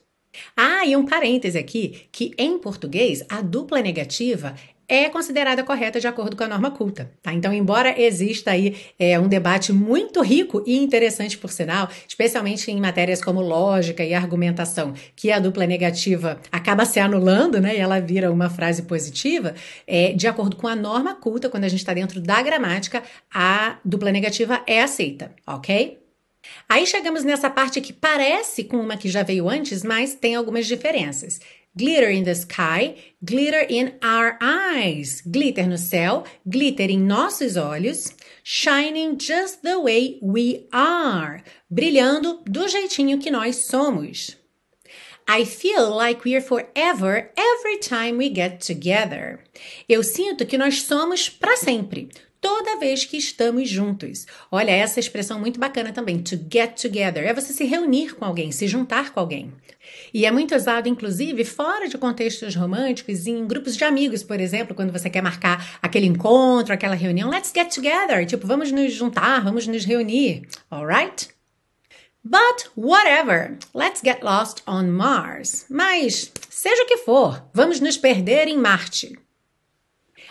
Ah, 0.57 0.87
e 0.87 0.95
um 0.97 1.05
parêntese 1.05 1.59
aqui, 1.59 2.09
que 2.12 2.33
em 2.38 2.59
português 2.59 3.25
a 3.28 3.40
dupla 3.40 3.81
negativa 3.81 4.55
é 4.88 5.09
considerada 5.11 5.62
correta 5.62 6.00
de 6.00 6.09
acordo 6.09 6.35
com 6.35 6.45
a 6.45 6.49
norma 6.49 6.71
culta. 6.71 7.12
Tá? 7.23 7.33
Então, 7.35 7.52
embora 7.52 8.00
exista 8.00 8.52
aí 8.52 8.75
é, 8.99 9.18
um 9.18 9.28
debate 9.28 9.73
muito 9.73 10.23
rico 10.23 10.64
e 10.66 10.76
interessante, 10.78 11.37
por 11.37 11.50
sinal, 11.50 11.88
especialmente 12.09 12.71
em 12.71 12.80
matérias 12.80 13.23
como 13.23 13.42
lógica 13.42 14.02
e 14.02 14.14
argumentação, 14.14 14.95
que 15.14 15.30
a 15.30 15.38
dupla 15.38 15.66
negativa 15.66 16.40
acaba 16.50 16.87
se 16.87 16.99
anulando, 16.99 17.61
né, 17.61 17.76
e 17.76 17.78
ela 17.78 18.00
vira 18.00 18.33
uma 18.33 18.49
frase 18.49 18.83
positiva, 18.83 19.54
é, 19.87 20.12
de 20.12 20.26
acordo 20.26 20.57
com 20.57 20.66
a 20.66 20.75
norma 20.75 21.14
culta, 21.14 21.50
quando 21.50 21.64
a 21.64 21.68
gente 21.68 21.80
está 21.80 21.92
dentro 21.92 22.21
da 22.21 22.40
gramática, 22.40 23.02
a 23.33 23.76
dupla 23.85 24.11
negativa 24.11 24.62
é 24.66 24.83
aceita, 24.83 25.33
ok? 25.47 25.99
Aí 26.68 26.87
chegamos 26.87 27.25
nessa 27.25 27.50
parte 27.50 27.80
que 27.80 27.92
parece 27.92 28.64
com 28.64 28.78
uma 28.78 28.97
que 28.97 29.09
já 29.09 29.23
veio 29.23 29.49
antes, 29.49 29.83
mas 29.83 30.14
tem 30.14 30.35
algumas 30.35 30.66
diferenças. 30.66 31.40
Glitter 31.76 32.10
in 32.10 32.25
the 32.25 32.34
sky, 32.34 32.96
glitter 33.25 33.64
in 33.68 33.94
our 34.02 34.37
eyes. 34.40 35.22
Glitter 35.22 35.66
no 35.66 35.76
céu, 35.76 36.25
glitter 36.48 36.90
em 36.90 37.00
nossos 37.00 37.56
olhos. 37.56 38.12
Shining 38.42 39.18
just 39.18 39.62
the 39.62 39.78
way 39.78 40.18
we 40.22 40.66
are. 40.72 41.42
Brilhando 41.70 42.42
do 42.44 42.66
jeitinho 42.66 43.20
que 43.20 43.30
nós 43.30 43.56
somos. 43.56 44.37
I 45.30 45.44
feel 45.44 45.94
like 45.94 46.25
we're 46.25 46.40
forever 46.40 47.30
every 47.37 47.78
time 47.78 48.16
we 48.16 48.30
get 48.30 48.60
together. 48.60 49.44
Eu 49.87 50.02
sinto 50.02 50.46
que 50.46 50.56
nós 50.56 50.82
somos 50.82 51.28
para 51.28 51.54
sempre 51.56 52.08
toda 52.40 52.78
vez 52.78 53.04
que 53.04 53.16
estamos 53.16 53.68
juntos. 53.68 54.26
Olha, 54.50 54.71
essa 54.71 55.00
expressão 55.00 55.38
muito 55.38 55.59
bacana 55.59 55.92
também, 55.92 56.23
to 56.23 56.37
get 56.52 56.80
together, 56.80 57.25
é 57.25 57.35
você 57.35 57.52
se 57.52 57.64
reunir 57.64 58.14
com 58.14 58.25
alguém, 58.25 58.52
se 58.52 58.66
juntar 58.66 59.12
com 59.12 59.21
alguém. 59.21 59.52
E 60.12 60.26
é 60.26 60.30
muito 60.30 60.54
usado, 60.54 60.88
inclusive, 60.88 61.45
fora 61.45 61.88
de 61.88 61.99
contextos 61.99 62.54
românticos, 62.54 63.26
em 63.26 63.47
grupos 63.47 63.76
de 63.76 63.85
amigos, 63.85 64.23
por 64.23 64.40
exemplo, 64.40 64.75
quando 64.75 64.92
você 64.92 65.09
quer 65.09 65.23
marcar 65.23 65.78
aquele 65.83 66.07
encontro, 66.07 66.73
aquela 66.73 66.95
reunião, 66.95 67.30
let's 67.30 67.52
get 67.54 67.75
together, 67.75 68.25
tipo, 68.26 68.47
vamos 68.47 68.71
nos 68.71 68.92
juntar, 68.92 69.42
vamos 69.42 69.66
nos 69.66 69.85
reunir, 69.85 70.47
alright? 70.71 71.28
But 72.25 72.68
whatever, 72.76 73.57
let's 73.75 74.02
get 74.04 74.23
lost 74.23 74.62
on 74.66 74.88
Mars. 74.88 75.64
Mas, 75.71 76.30
seja 76.50 76.83
o 76.83 76.87
que 76.87 76.99
for, 76.99 77.42
vamos 77.54 77.80
nos 77.80 77.97
perder 77.97 78.49
em 78.49 78.59
Marte. 78.59 79.18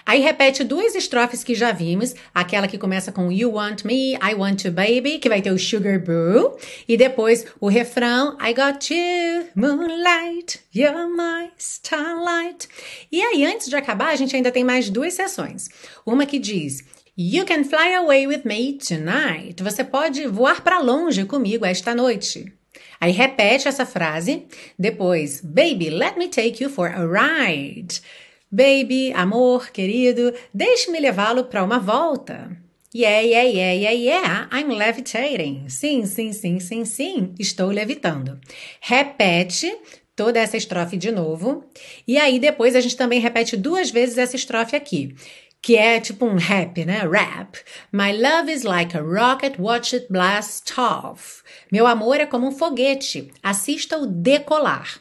Aí 0.08 0.22
repete 0.22 0.64
duas 0.64 0.96
estrofes 0.96 1.44
que 1.44 1.54
já 1.54 1.74
vimos, 1.74 2.16
aquela 2.34 2.66
que 2.66 2.78
começa 2.78 3.12
com 3.12 3.30
You 3.30 3.52
want 3.52 3.84
me, 3.84 4.14
I 4.14 4.36
want 4.38 4.64
you 4.64 4.72
baby, 4.72 5.20
que 5.20 5.28
vai 5.28 5.42
ter 5.42 5.52
o 5.52 5.60
Sugar 5.60 6.00
Boo, 6.00 6.58
e 6.88 6.96
depois 6.96 7.46
o 7.60 7.68
refrão 7.68 8.38
I 8.40 8.54
got 8.54 8.90
you, 8.90 9.48
moonlight, 9.54 10.62
you're 10.74 11.10
my 11.10 11.52
starlight. 11.58 12.70
E 13.12 13.22
aí 13.22 13.44
antes 13.46 13.68
de 13.68 13.76
acabar, 13.76 14.14
a 14.14 14.16
gente 14.16 14.34
ainda 14.34 14.50
tem 14.50 14.64
mais 14.64 14.90
duas 14.90 15.14
sessões. 15.14 15.68
Uma 16.06 16.26
que 16.26 16.40
diz 16.40 16.86
You 17.18 17.46
can 17.46 17.66
fly 17.66 17.96
away 17.96 18.28
with 18.28 18.44
me 18.46 18.78
tonight. 18.78 19.62
Você 19.62 19.84
pode 19.84 20.26
voar 20.26 20.64
para 20.64 20.80
longe 20.80 21.26
comigo 21.26 21.66
esta 21.66 21.94
noite. 21.94 22.54
Aí 22.98 23.12
repete 23.12 23.68
essa 23.68 23.86
frase. 23.86 24.46
Depois, 24.80 25.42
Baby, 25.42 25.90
let 25.90 26.16
me 26.18 26.30
take 26.30 26.64
you 26.64 26.70
for 26.70 26.88
a 26.88 27.06
ride. 27.06 28.02
Baby, 28.50 29.12
amor, 29.13 29.72
querido, 29.72 30.34
deixe-me 30.54 31.00
levá-lo 31.00 31.46
para 31.46 31.63
uma 31.63 31.80
volta. 31.80 32.58
Yeah, 32.96 33.20
yeah, 33.20 33.50
yeah, 33.50 33.74
yeah, 33.74 33.92
yeah, 33.92 34.50
I'm 34.51 34.74
levitating. 34.74 35.68
Sim, 35.68 36.06
sim, 36.06 36.32
sim, 36.32 36.60
sim, 36.60 36.86
sim, 36.86 37.36
estou 37.38 37.70
levitando. 37.70 38.39
Repete 38.80 39.77
toda 40.16 40.39
essa 40.39 40.56
estrofe 40.56 40.96
de 40.96 41.12
novo. 41.12 41.66
E 42.08 42.18
aí 42.18 42.39
depois 42.39 42.75
a 42.75 42.80
gente 42.80 42.96
também 42.96 43.20
repete 43.20 43.58
duas 43.58 43.92
vezes 43.92 44.18
essa 44.18 44.38
estrofe 44.38 44.75
aqui 44.75 45.13
que 45.62 45.75
é 45.75 46.00
tipo 46.00 46.25
um 46.25 46.36
rap, 46.36 46.86
né? 46.86 47.00
Rap. 47.00 47.58
My 47.92 48.13
love 48.13 48.51
is 48.51 48.63
like 48.63 48.96
a 48.96 49.01
rocket, 49.01 49.60
watch 49.60 49.96
it 49.96 50.08
blast 50.10 50.74
off. 50.80 51.44
Meu 51.72 51.86
amor 51.86 52.22
é 52.22 52.25
como 52.25 52.48
um 52.48 52.51
foguete, 52.51 53.32
assista 53.44 53.98
o 53.98 54.06
decolar. 54.06 55.00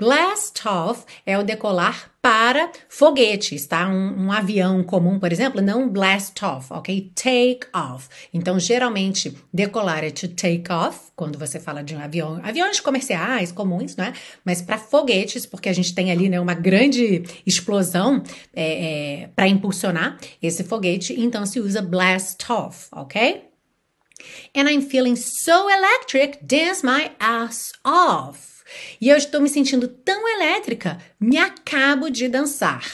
Blast 0.00 0.62
off 0.68 1.04
é 1.26 1.36
o 1.36 1.42
decolar 1.42 2.12
para 2.22 2.70
foguetes, 2.88 3.66
tá? 3.66 3.88
Um, 3.88 4.26
um, 4.26 4.32
avião 4.32 4.84
comum, 4.84 5.18
por 5.18 5.32
exemplo, 5.32 5.60
não 5.60 5.88
blast 5.88 6.44
off, 6.44 6.72
ok? 6.72 7.10
Take 7.16 7.66
off. 7.74 8.08
Então, 8.32 8.60
geralmente, 8.60 9.36
decolar 9.52 10.04
é 10.04 10.10
to 10.10 10.28
take 10.28 10.70
off, 10.70 11.10
quando 11.16 11.36
você 11.36 11.58
fala 11.58 11.82
de 11.82 11.96
um 11.96 12.00
avião, 12.00 12.40
aviões 12.44 12.78
comerciais 12.78 13.50
comuns, 13.50 13.96
né? 13.96 14.12
Mas 14.44 14.62
para 14.62 14.78
foguetes, 14.78 15.44
porque 15.46 15.68
a 15.68 15.72
gente 15.72 15.92
tem 15.92 16.12
ali 16.12 16.28
né, 16.28 16.38
uma 16.38 16.54
grande 16.54 17.24
explosão 17.44 18.22
é, 18.54 19.22
é, 19.22 19.26
para 19.34 19.48
impulsionar 19.48 20.16
esse 20.40 20.62
foguete, 20.62 21.20
então 21.20 21.44
se 21.44 21.58
usa 21.58 21.82
blast 21.82 22.44
off, 22.52 22.86
ok? 22.92 23.42
And 24.54 24.70
I'm 24.70 24.82
feeling 24.82 25.16
so 25.16 25.68
electric, 25.68 26.38
dance 26.44 26.86
my 26.86 27.10
ass 27.18 27.72
off. 27.84 28.57
E 29.00 29.08
eu 29.08 29.16
estou 29.16 29.40
me 29.40 29.48
sentindo 29.48 29.88
tão 29.88 30.28
elétrica, 30.28 30.98
me 31.18 31.36
acabo 31.38 32.10
de 32.10 32.28
dançar. 32.28 32.84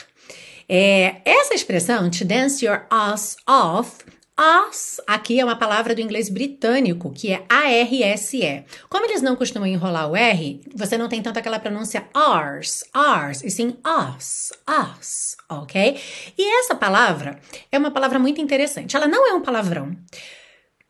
É, 0.69 1.17
essa 1.25 1.55
expressão, 1.55 2.11
to 2.11 2.25
dance 2.25 2.65
your 2.65 2.87
ass 2.91 3.37
off, 3.47 4.05
Ass 4.37 5.01
aqui 5.07 5.39
é 5.39 5.45
uma 5.45 5.55
palavra 5.55 5.95
do 5.95 6.01
inglês 6.01 6.29
britânico, 6.29 7.13
que 7.13 7.33
é 7.33 7.45
A-R-S-E. 7.49 8.65
Como 8.89 9.07
eles 9.07 9.23
não 9.23 9.37
costumam 9.37 9.69
enrolar 9.69 10.11
o 10.11 10.17
R, 10.17 10.61
você 10.75 10.99
não 10.99 11.09
tem 11.09 11.23
tanto 11.23 11.39
aquela 11.39 11.61
pronúncia 11.61 12.09
ars, 12.13 12.83
ars, 12.93 13.45
e 13.45 13.51
sim 13.51 13.77
us, 13.87 14.53
us, 14.69 15.37
ok? 15.49 16.01
E 16.37 16.59
essa 16.59 16.75
palavra 16.75 17.39
é 17.71 17.79
uma 17.79 17.93
palavra 17.93 18.19
muito 18.19 18.41
interessante. 18.41 18.97
Ela 18.97 19.07
não 19.07 19.25
é 19.25 19.35
um 19.35 19.41
palavrão, 19.41 19.97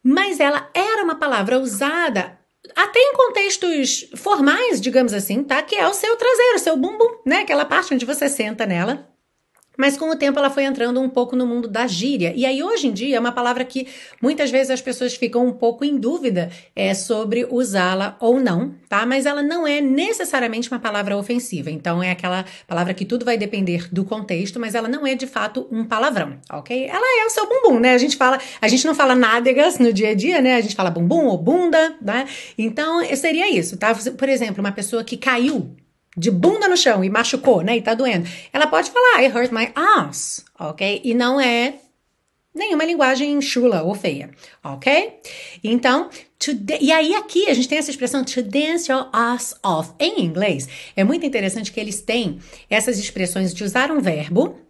mas 0.02 0.40
ela 0.40 0.70
era 0.72 1.04
uma 1.04 1.16
palavra 1.16 1.58
usada 1.58 2.38
até 2.76 2.98
em 2.98 3.14
contextos 3.14 4.08
formais, 4.16 4.80
digamos 4.80 5.12
assim, 5.12 5.42
tá? 5.42 5.62
Que 5.62 5.76
é 5.76 5.86
o 5.88 5.94
seu 5.94 6.16
traseiro, 6.16 6.56
o 6.56 6.58
seu 6.58 6.76
bumbum, 6.76 7.18
né? 7.24 7.38
Aquela 7.38 7.64
parte 7.64 7.94
onde 7.94 8.04
você 8.04 8.28
senta 8.28 8.66
nela. 8.66 9.13
Mas 9.76 9.96
com 9.96 10.10
o 10.10 10.16
tempo 10.16 10.38
ela 10.38 10.50
foi 10.50 10.64
entrando 10.64 11.00
um 11.00 11.08
pouco 11.08 11.34
no 11.34 11.46
mundo 11.46 11.68
da 11.68 11.86
gíria. 11.86 12.32
E 12.36 12.46
aí, 12.46 12.62
hoje 12.62 12.86
em 12.86 12.92
dia, 12.92 13.16
é 13.16 13.20
uma 13.20 13.32
palavra 13.32 13.64
que 13.64 13.88
muitas 14.20 14.50
vezes 14.50 14.70
as 14.70 14.80
pessoas 14.80 15.14
ficam 15.14 15.46
um 15.46 15.52
pouco 15.52 15.84
em 15.84 15.96
dúvida 15.96 16.50
é, 16.74 16.94
sobre 16.94 17.46
usá-la 17.50 18.16
ou 18.20 18.40
não, 18.40 18.74
tá? 18.88 19.04
Mas 19.04 19.26
ela 19.26 19.42
não 19.42 19.66
é 19.66 19.80
necessariamente 19.80 20.70
uma 20.70 20.78
palavra 20.78 21.16
ofensiva. 21.16 21.70
Então, 21.70 22.02
é 22.02 22.10
aquela 22.10 22.44
palavra 22.66 22.94
que 22.94 23.04
tudo 23.04 23.24
vai 23.24 23.36
depender 23.36 23.88
do 23.92 24.04
contexto, 24.04 24.60
mas 24.60 24.74
ela 24.74 24.88
não 24.88 25.06
é 25.06 25.14
de 25.14 25.26
fato 25.26 25.66
um 25.70 25.84
palavrão, 25.84 26.38
ok? 26.50 26.86
Ela 26.86 27.22
é 27.22 27.26
o 27.26 27.30
seu 27.30 27.48
bumbum, 27.48 27.80
né? 27.80 27.94
A 27.94 27.98
gente 27.98 28.16
fala, 28.16 28.38
a 28.60 28.68
gente 28.68 28.86
não 28.86 28.94
fala 28.94 29.14
nádegas 29.14 29.78
no 29.78 29.92
dia 29.92 30.10
a 30.10 30.14
dia, 30.14 30.40
né? 30.40 30.56
A 30.56 30.60
gente 30.60 30.74
fala 30.74 30.90
bumbum 30.90 31.26
ou 31.26 31.38
bunda, 31.38 31.96
né? 32.00 32.26
Então, 32.56 33.04
seria 33.16 33.50
isso, 33.50 33.76
tá? 33.76 33.94
Por 33.94 34.28
exemplo, 34.28 34.60
uma 34.60 34.72
pessoa 34.72 35.02
que 35.02 35.16
caiu 35.16 35.74
de 36.16 36.30
bunda 36.30 36.68
no 36.68 36.76
chão 36.76 37.04
e 37.04 37.10
machucou, 37.10 37.62
né? 37.62 37.76
E 37.76 37.82
tá 37.82 37.94
doendo. 37.94 38.28
Ela 38.52 38.66
pode 38.66 38.90
falar, 38.90 39.22
I 39.22 39.28
hurt 39.28 39.52
my 39.52 39.70
ass, 39.74 40.44
ok? 40.58 41.00
E 41.04 41.14
não 41.14 41.40
é 41.40 41.74
nenhuma 42.54 42.84
linguagem 42.84 43.40
chula 43.40 43.82
ou 43.82 43.94
feia, 43.94 44.30
ok? 44.62 45.14
Então, 45.62 46.08
e 46.80 46.92
aí 46.92 47.14
aqui 47.14 47.48
a 47.48 47.54
gente 47.54 47.68
tem 47.68 47.78
essa 47.78 47.90
expressão 47.90 48.24
to 48.24 48.42
dance 48.42 48.90
your 48.90 49.08
ass 49.12 49.54
off. 49.62 49.92
Em 49.98 50.24
inglês, 50.24 50.68
é 50.94 51.02
muito 51.02 51.26
interessante 51.26 51.72
que 51.72 51.80
eles 51.80 52.00
têm 52.00 52.38
essas 52.70 52.98
expressões 52.98 53.52
de 53.52 53.64
usar 53.64 53.90
um 53.90 54.00
verbo 54.00 54.63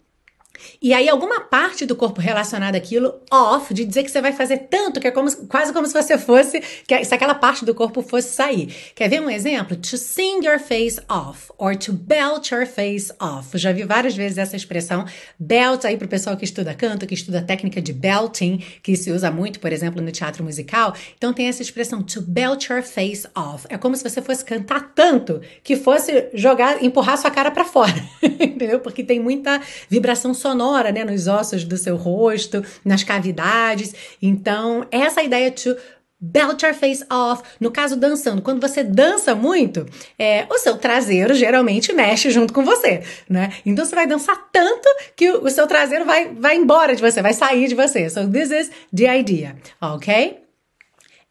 e 0.81 0.93
aí, 0.93 1.09
alguma 1.09 1.41
parte 1.41 1.85
do 1.85 1.95
corpo 1.95 2.21
relacionada 2.21 2.77
àquilo, 2.77 3.15
off, 3.31 3.73
de 3.73 3.85
dizer 3.85 4.03
que 4.03 4.11
você 4.11 4.21
vai 4.21 4.31
fazer 4.31 4.67
tanto, 4.69 4.99
que 4.99 5.07
é 5.07 5.11
como, 5.11 5.31
quase 5.47 5.73
como 5.73 5.87
se 5.87 5.93
você 5.93 6.17
fosse, 6.17 6.61
que 6.87 7.03
se 7.03 7.13
aquela 7.13 7.35
parte 7.35 7.65
do 7.65 7.73
corpo 7.73 8.01
fosse 8.01 8.29
sair. 8.29 8.73
Quer 8.95 9.09
ver 9.09 9.21
um 9.21 9.29
exemplo? 9.29 9.75
To 9.75 9.97
sing 9.97 10.45
your 10.45 10.59
face 10.59 10.99
off, 11.09 11.51
or 11.57 11.75
to 11.75 11.93
belt 11.93 12.51
your 12.51 12.65
face 12.65 13.11
off. 13.19 13.57
Já 13.57 13.71
vi 13.71 13.83
várias 13.83 14.15
vezes 14.15 14.37
essa 14.37 14.55
expressão. 14.55 15.05
Belt, 15.39 15.85
aí 15.85 15.97
pro 15.97 16.07
pessoal 16.07 16.37
que 16.37 16.45
estuda 16.45 16.73
canto, 16.73 17.07
que 17.07 17.13
estuda 17.13 17.41
técnica 17.41 17.81
de 17.81 17.93
belting, 17.93 18.63
que 18.81 18.95
se 18.95 19.11
usa 19.11 19.31
muito, 19.31 19.59
por 19.59 19.71
exemplo, 19.71 20.01
no 20.01 20.11
teatro 20.11 20.43
musical. 20.43 20.95
Então, 21.17 21.33
tem 21.33 21.47
essa 21.47 21.61
expressão, 21.61 22.01
to 22.01 22.21
belt 22.21 22.69
your 22.69 22.81
face 22.81 23.27
off. 23.35 23.65
É 23.69 23.77
como 23.77 23.95
se 23.95 24.03
você 24.03 24.21
fosse 24.21 24.43
cantar 24.43 24.93
tanto, 24.93 25.41
que 25.63 25.75
fosse 25.75 26.29
jogar, 26.33 26.83
empurrar 26.83 27.17
sua 27.17 27.31
cara 27.31 27.51
para 27.51 27.65
fora. 27.65 27.95
Entendeu? 28.21 28.79
Porque 28.79 29.03
tem 29.03 29.19
muita 29.19 29.61
vibração 29.89 30.33
sonora, 30.45 30.91
né, 30.91 31.03
nos 31.03 31.27
ossos 31.27 31.63
do 31.63 31.75
seu 31.75 31.95
rosto, 31.95 32.63
nas 32.83 33.03
cavidades. 33.03 33.95
Então, 34.21 34.85
essa 34.91 35.23
ideia 35.23 35.49
de 35.49 35.75
belt 36.19 36.61
your 36.61 36.73
face 36.73 37.03
off. 37.11 37.43
No 37.59 37.71
caso, 37.71 37.95
dançando. 37.95 38.41
Quando 38.41 38.61
você 38.61 38.83
dança 38.83 39.33
muito, 39.33 39.85
é, 40.17 40.45
o 40.49 40.57
seu 40.59 40.77
traseiro 40.77 41.33
geralmente 41.33 41.91
mexe 41.93 42.29
junto 42.29 42.53
com 42.53 42.63
você, 42.63 43.03
né? 43.29 43.53
Então 43.65 43.83
você 43.83 43.95
vai 43.95 44.07
dançar 44.07 44.49
tanto 44.51 44.87
que 45.15 45.29
o, 45.31 45.45
o 45.45 45.49
seu 45.49 45.67
traseiro 45.67 46.05
vai, 46.05 46.33
vai 46.33 46.55
embora 46.55 46.95
de 46.95 47.01
você, 47.01 47.21
vai 47.21 47.33
sair 47.33 47.67
de 47.67 47.75
você. 47.75 48.09
So 48.09 48.27
this 48.29 48.51
is 48.51 48.71
the 48.95 49.17
idea, 49.17 49.55
ok? 49.81 50.39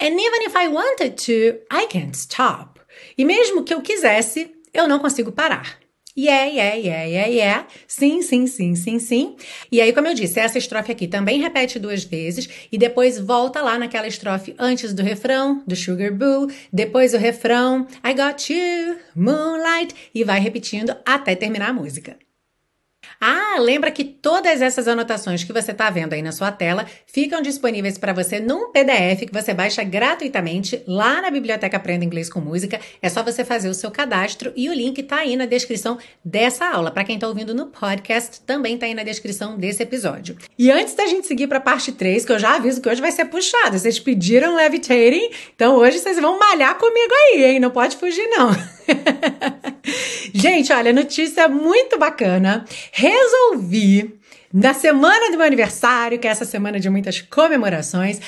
And 0.00 0.14
even 0.18 0.47
if 0.47 0.54
I 0.56 0.68
wanted 0.68 1.14
to, 1.26 1.61
I 1.73 1.87
can't 1.88 2.16
stop. 2.16 2.80
E 3.16 3.25
mesmo 3.25 3.62
que 3.62 3.73
eu 3.73 3.80
quisesse, 3.80 4.52
eu 4.73 4.87
não 4.88 4.99
consigo 4.99 5.30
parar. 5.33 5.84
Yeah, 6.16 6.47
yeah, 6.47 6.75
yeah, 6.76 7.04
yeah, 7.04 7.26
yeah. 7.28 7.66
Sim, 7.88 8.23
sim, 8.23 8.47
sim, 8.47 8.76
sim, 8.76 9.00
sim. 9.00 9.35
E 9.71 9.80
aí, 9.80 9.92
como 9.92 10.06
eu 10.06 10.14
disse, 10.14 10.38
essa 10.38 10.59
estrofe 10.59 10.92
aqui 10.92 11.09
também 11.09 11.40
repete 11.40 11.76
duas 11.78 12.04
vezes 12.04 12.49
e 12.71 12.78
depois 12.78 13.18
volta 13.18 13.61
lá 13.61 13.76
naquela 13.76 14.06
estrofe 14.06 14.54
antes 14.56 14.94
do 14.94 15.02
refrão, 15.02 15.64
do 15.66 15.75
Sugar 15.75 16.12
Boo, 16.14 16.47
depois 16.73 17.14
o 17.14 17.18
refrão, 17.18 17.85
I 18.04 18.14
got 18.14 18.49
you, 18.49 18.97
moonlight, 19.16 19.92
e 20.14 20.23
vai 20.23 20.38
repetindo 20.38 20.94
até 21.04 21.35
terminar 21.35 21.71
a 21.71 21.73
música. 21.73 22.16
Ah, 23.21 23.56
lembra 23.59 23.90
que 23.90 24.04
todas 24.04 24.61
essas 24.61 24.88
anotações 24.88 25.44
que 25.44 25.52
você 25.52 25.73
está 25.73 25.90
vendo 25.90 26.12
aí 26.12 26.23
na 26.23 26.33
sua 26.33 26.50
tela 26.52 26.87
ficam 27.06 27.40
disponíveis 27.40 27.99
para 27.99 28.12
você 28.12 28.40
num 28.40 28.71
PDF 28.71 29.26
que 29.26 29.33
você 29.33 29.54
baixa 29.54 29.83
gratuitamente 29.83 30.83
lá 30.87 31.23
na 31.23 31.30
Biblioteca 31.30 31.76
Aprenda 31.76 32.04
Inglês 32.04 32.28
com 32.28 32.40
Música. 32.40 32.80
É 33.00 33.09
só 33.09 33.23
você 33.23 33.44
fazer 33.44 33.68
o 33.68 33.75
seu 33.75 33.90
cadastro 33.90 34.52
e 34.56 34.68
o 34.68 34.73
link 34.73 34.99
está 34.99 35.18
aí 35.18 35.37
na 35.37 35.47
descrição 35.47 35.99
dessa 36.25 36.66
aula. 36.66 36.90
Para 36.90 37.04
quem 37.04 37.16
está 37.16 37.28
ouvindo 37.28 37.54
no 37.54 37.66
podcast, 37.66 38.40
também 38.42 38.75
está 38.75 38.87
aí 38.87 38.94
na 38.94 39.02
descrição 39.02 39.56
desse 39.56 39.83
episódio. 39.83 40.37
E 40.59 40.71
antes 40.71 40.94
da 40.94 41.06
gente 41.06 41.26
seguir 41.26 41.47
para 41.47 41.59
a 41.59 41.62
parte 41.62 41.92
3, 41.92 42.25
que 42.25 42.33
eu 42.33 42.38
já 42.38 42.56
aviso 42.56 42.80
que 42.80 42.88
hoje 42.88 43.00
vai 43.00 43.12
ser 43.12 43.26
puxado. 43.26 43.78
Vocês 43.78 43.99
pediram 43.99 44.56
levitating, 44.56 45.30
então 45.54 45.76
hoje 45.76 45.99
vocês 45.99 46.18
vão 46.21 46.38
malhar 46.38 46.76
comigo 46.78 47.12
aí, 47.12 47.44
hein? 47.44 47.61
Não 47.61 47.71
pode 47.71 47.97
fugir 47.97 48.26
não. 48.28 48.50
Gente, 50.37 50.73
olha, 50.73 50.93
notícia 50.93 51.47
muito 51.47 51.97
bacana. 51.97 52.64
Resolvi 52.91 54.19
na 54.53 54.75
semana 54.75 55.31
do 55.31 55.37
meu 55.37 55.47
aniversário, 55.47 56.19
que 56.19 56.26
é 56.26 56.31
essa 56.31 56.45
semana 56.45 56.81
de 56.81 56.91
muitas 56.91 57.21
comemorações, 57.21 58.21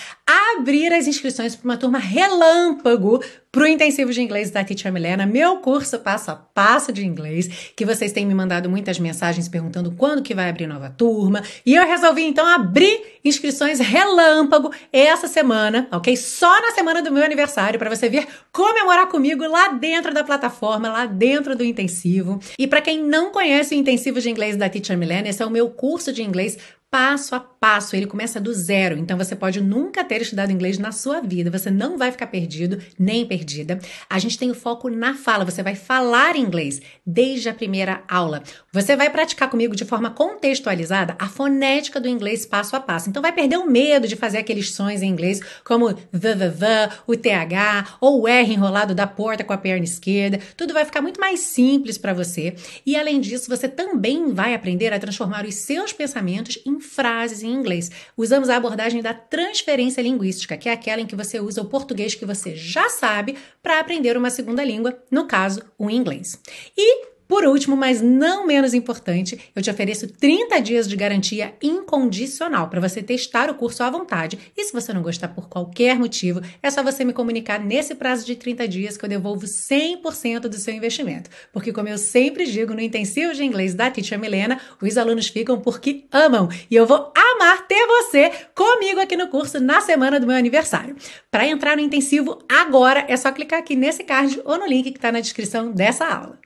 abrir 0.56 0.92
as 0.92 1.08
inscrições 1.08 1.56
para 1.56 1.64
uma 1.64 1.76
turma 1.76 1.98
relâmpago 1.98 3.20
para 3.56 3.64
o 3.64 3.66
intensivo 3.66 4.12
de 4.12 4.20
inglês 4.20 4.50
da 4.50 4.62
Teacher 4.62 4.92
Milena, 4.92 5.24
meu 5.24 5.56
curso 5.60 5.98
passo 6.00 6.30
a 6.30 6.36
passo 6.36 6.92
de 6.92 7.06
inglês, 7.06 7.48
que 7.74 7.86
vocês 7.86 8.12
têm 8.12 8.26
me 8.26 8.34
mandado 8.34 8.68
muitas 8.68 8.98
mensagens 8.98 9.48
perguntando 9.48 9.92
quando 9.92 10.22
que 10.22 10.34
vai 10.34 10.50
abrir 10.50 10.66
nova 10.66 10.90
turma, 10.90 11.42
e 11.64 11.74
eu 11.74 11.86
resolvi 11.86 12.22
então 12.24 12.46
abrir 12.46 13.16
inscrições 13.24 13.80
relâmpago 13.80 14.70
essa 14.92 15.26
semana, 15.26 15.88
ok? 15.90 16.14
Só 16.18 16.60
na 16.60 16.72
semana 16.72 17.00
do 17.00 17.10
meu 17.10 17.24
aniversário 17.24 17.78
para 17.78 17.88
você 17.88 18.10
vir 18.10 18.28
comemorar 18.52 19.08
comigo 19.08 19.42
lá 19.48 19.68
dentro 19.68 20.12
da 20.12 20.22
plataforma, 20.22 20.90
lá 20.90 21.06
dentro 21.06 21.56
do 21.56 21.64
intensivo. 21.64 22.38
E 22.58 22.66
para 22.66 22.82
quem 22.82 23.02
não 23.02 23.32
conhece 23.32 23.74
o 23.74 23.78
intensivo 23.78 24.20
de 24.20 24.28
inglês 24.28 24.54
da 24.54 24.68
Teacher 24.68 24.98
Milena, 24.98 25.28
esse 25.28 25.42
é 25.42 25.46
o 25.46 25.50
meu 25.50 25.70
curso 25.70 26.12
de 26.12 26.22
inglês 26.22 26.58
passo 26.90 27.34
a 27.34 27.40
passo, 27.40 27.96
ele 27.96 28.06
começa 28.06 28.40
do 28.40 28.52
zero. 28.52 28.96
Então 28.96 29.18
você 29.18 29.34
pode 29.34 29.60
nunca 29.60 30.04
ter 30.04 30.22
estudado 30.22 30.52
inglês 30.52 30.78
na 30.78 30.92
sua 30.92 31.20
vida, 31.20 31.50
você 31.50 31.70
não 31.70 31.98
vai 31.98 32.10
ficar 32.10 32.26
perdido 32.26 32.80
nem 32.98 33.26
perdida. 33.26 33.78
A 34.08 34.18
gente 34.18 34.38
tem 34.38 34.50
o 34.50 34.54
foco 34.54 34.88
na 34.88 35.14
fala, 35.14 35.44
você 35.44 35.62
vai 35.62 35.74
falar 35.74 36.36
inglês 36.36 36.80
desde 37.04 37.48
a 37.48 37.54
primeira 37.54 38.02
aula. 38.08 38.42
Você 38.76 38.94
vai 38.94 39.08
praticar 39.08 39.48
comigo 39.48 39.74
de 39.74 39.86
forma 39.86 40.10
contextualizada 40.10 41.16
a 41.18 41.30
fonética 41.30 41.98
do 41.98 42.06
inglês 42.06 42.44
passo 42.44 42.76
a 42.76 42.80
passo. 42.80 43.08
Então 43.08 43.22
vai 43.22 43.32
perder 43.32 43.56
o 43.56 43.64
medo 43.64 44.06
de 44.06 44.14
fazer 44.16 44.36
aqueles 44.36 44.72
sons 44.72 45.00
em 45.00 45.08
inglês 45.08 45.40
como 45.64 45.94
the, 45.94 46.90
o 47.06 47.16
TH 47.16 47.96
ou 48.02 48.20
o 48.20 48.28
R 48.28 48.52
enrolado 48.52 48.94
da 48.94 49.06
porta 49.06 49.42
com 49.42 49.54
a 49.54 49.56
perna 49.56 49.86
esquerda. 49.86 50.40
Tudo 50.58 50.74
vai 50.74 50.84
ficar 50.84 51.00
muito 51.00 51.18
mais 51.18 51.40
simples 51.40 51.96
para 51.96 52.12
você. 52.12 52.54
E 52.84 52.94
além 52.96 53.18
disso, 53.18 53.48
você 53.48 53.66
também 53.66 54.34
vai 54.34 54.52
aprender 54.52 54.92
a 54.92 54.98
transformar 54.98 55.46
os 55.46 55.54
seus 55.54 55.94
pensamentos 55.94 56.58
em 56.66 56.78
frases 56.78 57.42
em 57.42 57.50
inglês. 57.50 57.90
Usamos 58.14 58.50
a 58.50 58.56
abordagem 58.56 59.00
da 59.00 59.14
transferência 59.14 60.02
linguística, 60.02 60.54
que 60.54 60.68
é 60.68 60.72
aquela 60.72 61.00
em 61.00 61.06
que 61.06 61.16
você 61.16 61.40
usa 61.40 61.62
o 61.62 61.64
português 61.64 62.14
que 62.14 62.26
você 62.26 62.54
já 62.54 62.90
sabe 62.90 63.38
para 63.62 63.80
aprender 63.80 64.18
uma 64.18 64.28
segunda 64.28 64.62
língua, 64.62 65.02
no 65.10 65.26
caso, 65.26 65.62
o 65.78 65.88
inglês. 65.88 66.38
E 66.76 67.15
por 67.28 67.44
último, 67.44 67.76
mas 67.76 68.00
não 68.00 68.46
menos 68.46 68.72
importante, 68.72 69.50
eu 69.54 69.60
te 69.60 69.70
ofereço 69.70 70.06
30 70.06 70.60
dias 70.60 70.88
de 70.88 70.94
garantia 70.94 71.54
incondicional 71.60 72.68
para 72.68 72.80
você 72.80 73.02
testar 73.02 73.50
o 73.50 73.54
curso 73.54 73.82
à 73.82 73.90
vontade. 73.90 74.38
E 74.56 74.64
se 74.64 74.72
você 74.72 74.92
não 74.92 75.02
gostar 75.02 75.28
por 75.28 75.48
qualquer 75.48 75.98
motivo, 75.98 76.40
é 76.62 76.70
só 76.70 76.82
você 76.82 77.04
me 77.04 77.12
comunicar 77.12 77.58
nesse 77.58 77.94
prazo 77.94 78.24
de 78.24 78.36
30 78.36 78.68
dias 78.68 78.96
que 78.96 79.04
eu 79.04 79.08
devolvo 79.08 79.44
100% 79.44 80.40
do 80.40 80.56
seu 80.56 80.72
investimento. 80.72 81.28
Porque, 81.52 81.72
como 81.72 81.88
eu 81.88 81.98
sempre 81.98 82.46
digo 82.46 82.74
no 82.74 82.80
intensivo 82.80 83.34
de 83.34 83.44
inglês 83.44 83.74
da 83.74 83.90
Teacher 83.90 84.18
Milena, 84.18 84.60
os 84.80 84.96
alunos 84.96 85.26
ficam 85.26 85.60
porque 85.60 86.04
amam. 86.12 86.48
E 86.70 86.76
eu 86.76 86.86
vou 86.86 87.12
amar 87.16 87.66
ter 87.66 87.86
você 87.86 88.30
comigo 88.54 89.00
aqui 89.00 89.16
no 89.16 89.28
curso 89.28 89.58
na 89.58 89.80
semana 89.80 90.20
do 90.20 90.26
meu 90.26 90.36
aniversário. 90.36 90.94
Para 91.30 91.46
entrar 91.46 91.76
no 91.76 91.82
intensivo 91.82 92.38
agora, 92.48 93.04
é 93.08 93.16
só 93.16 93.32
clicar 93.32 93.58
aqui 93.58 93.74
nesse 93.74 94.04
card 94.04 94.40
ou 94.44 94.58
no 94.58 94.66
link 94.66 94.90
que 94.92 94.98
está 94.98 95.10
na 95.10 95.20
descrição 95.20 95.72
dessa 95.72 96.06
aula. 96.06 96.45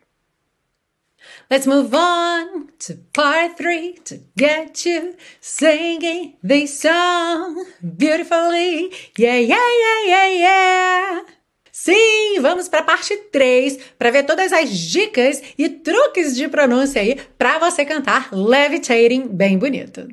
Let's 1.50 1.66
move 1.66 1.92
on 1.92 2.68
to 2.86 2.94
part 3.12 3.56
three 3.56 3.94
to 4.04 4.20
get 4.38 4.86
you 4.86 5.16
singing 5.40 6.34
this 6.44 6.78
song 6.78 7.64
beautifully. 7.82 8.92
Yeah, 9.18 9.34
yeah, 9.34 9.56
yeah, 9.58 10.06
yeah, 10.06 10.28
yeah. 10.28 11.22
Sim, 11.72 12.38
vamos 12.40 12.68
para 12.68 12.80
a 12.80 12.84
parte 12.84 13.16
3 13.32 13.78
para 13.98 14.12
ver 14.12 14.26
todas 14.26 14.52
as 14.52 14.70
dicas 14.70 15.42
e 15.58 15.68
truques 15.68 16.36
de 16.36 16.46
pronúncia 16.46 17.02
aí 17.02 17.18
para 17.36 17.58
você 17.58 17.84
cantar 17.84 18.32
levitating 18.32 19.26
bem 19.26 19.58
bonito. 19.58 20.06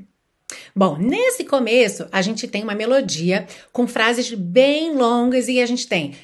Bom, 0.75 0.97
nesse 0.97 1.43
começo 1.43 2.07
a 2.11 2.19
gente 2.23 2.47
tem 2.47 2.63
uma 2.63 2.73
melodia 2.73 3.45
com 3.71 3.85
frases 3.85 4.33
bem 4.33 4.95
longas 4.95 5.47
e 5.47 5.61
a 5.61 5.67
gente 5.67 5.87
tem 5.87 6.15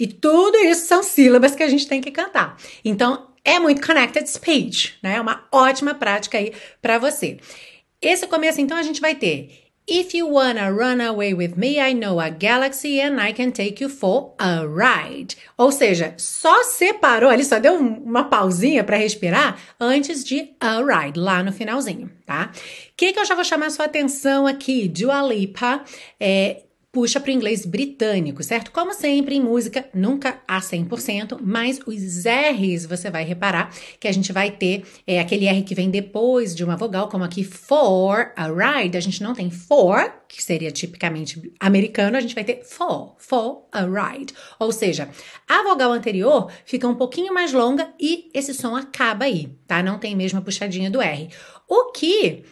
e 0.00 0.06
tudo 0.06 0.56
isso 0.56 0.86
são 0.86 1.02
sílabas 1.02 1.54
que 1.54 1.62
a 1.62 1.68
gente 1.68 1.86
tem 1.86 2.00
que 2.00 2.10
cantar. 2.10 2.56
Então, 2.82 3.28
é 3.44 3.58
muito 3.58 3.86
connected 3.86 4.26
speech, 4.28 4.98
né? 5.02 5.16
É 5.16 5.20
uma 5.20 5.46
ótima 5.52 5.94
prática 5.94 6.38
aí 6.38 6.52
para 6.80 6.98
você. 6.98 7.38
Esse 8.00 8.26
começo, 8.26 8.60
então, 8.60 8.78
a 8.78 8.82
gente 8.82 9.00
vai 9.00 9.14
ter 9.14 9.70
If 9.92 10.14
you 10.14 10.28
wanna 10.28 10.70
run 10.70 11.00
away 11.00 11.34
with 11.34 11.56
me, 11.56 11.80
I 11.80 11.94
know 11.94 12.20
a 12.20 12.28
galaxy 12.30 13.00
and 13.00 13.20
I 13.20 13.32
can 13.32 13.50
take 13.50 13.82
you 13.82 13.88
for 13.88 14.34
a 14.38 14.64
ride. 14.64 15.36
Ou 15.58 15.72
seja, 15.72 16.14
só 16.16 16.62
separou 16.62 17.28
ali, 17.28 17.44
só 17.44 17.58
deu 17.58 17.74
uma 17.74 18.24
pausinha 18.24 18.84
para 18.84 18.96
respirar 18.96 19.58
antes 19.80 20.22
de 20.22 20.50
a 20.60 20.76
ride, 20.80 21.18
lá 21.18 21.42
no 21.42 21.52
finalzinho, 21.52 22.08
tá? 22.24 22.52
O 22.54 22.92
que, 22.96 23.12
que 23.12 23.18
eu 23.18 23.24
já 23.24 23.34
vou 23.34 23.42
chamar 23.42 23.70
sua 23.70 23.86
atenção 23.86 24.46
aqui? 24.46 24.86
Dua 24.86 25.22
Lipa 25.22 25.82
é, 26.20 26.62
puxa 26.92 27.20
para 27.20 27.30
o 27.30 27.32
inglês 27.32 27.64
britânico, 27.64 28.42
certo? 28.42 28.72
Como 28.72 28.92
sempre 28.92 29.36
em 29.36 29.40
música, 29.40 29.88
nunca 29.94 30.40
há 30.46 30.58
100%, 30.58 31.38
mas 31.40 31.78
os 31.86 32.24
R's 32.24 32.84
você 32.84 33.10
vai 33.10 33.24
reparar 33.24 33.72
que 33.98 34.08
a 34.08 34.12
gente 34.12 34.32
vai 34.32 34.50
ter 34.50 34.84
é, 35.06 35.20
aquele 35.20 35.46
R 35.46 35.62
que 35.62 35.74
vem 35.74 35.88
depois 35.88 36.54
de 36.54 36.64
uma 36.64 36.76
vogal, 36.76 37.08
como 37.08 37.22
aqui 37.22 37.44
for 37.44 38.32
a 38.34 38.48
ride, 38.48 38.96
a 38.96 39.00
gente 39.00 39.22
não 39.22 39.34
tem 39.34 39.50
for, 39.50 40.12
que 40.28 40.42
seria 40.42 40.70
tipicamente 40.72 41.52
americano, 41.60 42.16
a 42.16 42.20
gente 42.20 42.34
vai 42.34 42.44
ter 42.44 42.64
for, 42.64 43.14
for 43.18 43.68
a 43.70 43.82
ride. 43.82 44.34
Ou 44.58 44.72
seja, 44.72 45.08
a 45.48 45.62
vogal 45.62 45.92
anterior 45.92 46.50
fica 46.64 46.88
um 46.88 46.94
pouquinho 46.96 47.32
mais 47.32 47.52
longa 47.52 47.92
e 48.00 48.28
esse 48.34 48.52
som 48.52 48.74
acaba 48.74 49.26
aí, 49.26 49.48
tá? 49.66 49.80
Não 49.80 49.98
tem 49.98 50.16
mesmo 50.16 50.40
a 50.40 50.42
puxadinha 50.42 50.90
do 50.90 51.00
R. 51.00 51.28
O 51.68 51.92
que 51.92 52.42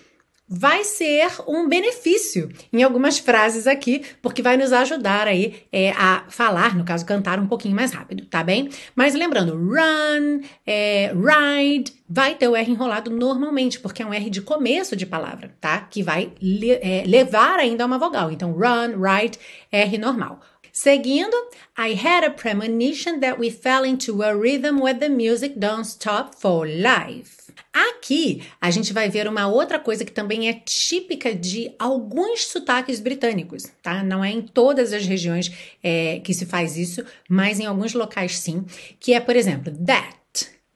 vai 0.49 0.83
ser 0.83 1.29
um 1.47 1.69
benefício 1.69 2.49
em 2.73 2.83
algumas 2.83 3.19
frases 3.19 3.67
aqui, 3.67 4.03
porque 4.23 4.41
vai 4.41 4.57
nos 4.57 4.73
ajudar 4.73 5.27
aí 5.27 5.63
é, 5.71 5.91
a 5.91 6.25
falar, 6.29 6.75
no 6.75 6.85
caso, 6.85 7.05
cantar 7.05 7.39
um 7.39 7.47
pouquinho 7.47 7.77
mais 7.77 7.93
rápido, 7.93 8.25
tá 8.25 8.43
bem? 8.43 8.71
Mas 8.97 9.15
lembrando, 9.15 9.55
run, 9.55 10.41
é, 10.67 11.13
ride, 11.13 11.93
vai 12.09 12.35
ter 12.35 12.49
o 12.49 12.57
R 12.57 12.71
enrolado 12.71 13.11
normalmente, 13.11 13.79
porque 13.79 14.03
é 14.03 14.07
um 14.07 14.15
R 14.15 14.31
de 14.31 14.41
começo 14.41 14.97
de 14.97 15.05
palavra, 15.05 15.55
tá? 15.61 15.81
Que 15.81 16.03
vai 16.03 16.33
le 16.41 16.71
é, 16.71 17.05
levar 17.07 17.59
ainda 17.59 17.85
a 17.85 17.87
uma 17.87 17.99
vogal. 17.99 18.31
Então, 18.31 18.53
run, 18.53 19.01
ride, 19.01 19.39
R 19.71 19.99
normal. 19.99 20.41
Seguindo, 20.81 21.35
I 21.77 21.95
had 21.95 22.23
a 22.23 22.31
premonition 22.31 23.19
that 23.19 23.37
we 23.37 23.51
fell 23.51 23.85
into 23.85 24.23
a 24.23 24.33
rhythm 24.33 24.79
where 24.79 24.97
the 24.97 25.09
music 25.09 25.59
don't 25.59 25.85
stop 25.85 26.37
for 26.37 26.69
life. 26.69 27.53
Aqui 27.73 28.45
a 28.61 28.71
gente 28.71 28.93
vai 28.93 29.09
ver 29.09 29.27
uma 29.27 29.49
outra 29.49 29.81
coisa 29.81 30.05
que 30.05 30.13
também 30.13 30.49
é 30.49 30.53
típica 30.53 31.35
de 31.35 31.75
alguns 31.81 32.45
sotaques 32.45 33.01
britânicos, 33.01 33.65
tá? 33.83 34.05
Não 34.05 34.25
é 34.25 34.31
em 34.31 34.41
todas 34.41 34.93
as 34.93 35.05
regiões 35.05 35.51
é, 35.83 36.21
que 36.21 36.33
se 36.33 36.47
faz 36.47 36.77
isso, 36.77 37.05
mas 37.29 37.59
em 37.59 37.67
alguns 37.67 37.93
locais 37.93 38.39
sim, 38.39 38.65
que 39.01 39.15
é, 39.15 39.19
por 39.19 39.35
exemplo, 39.35 39.77
that. 39.85 40.17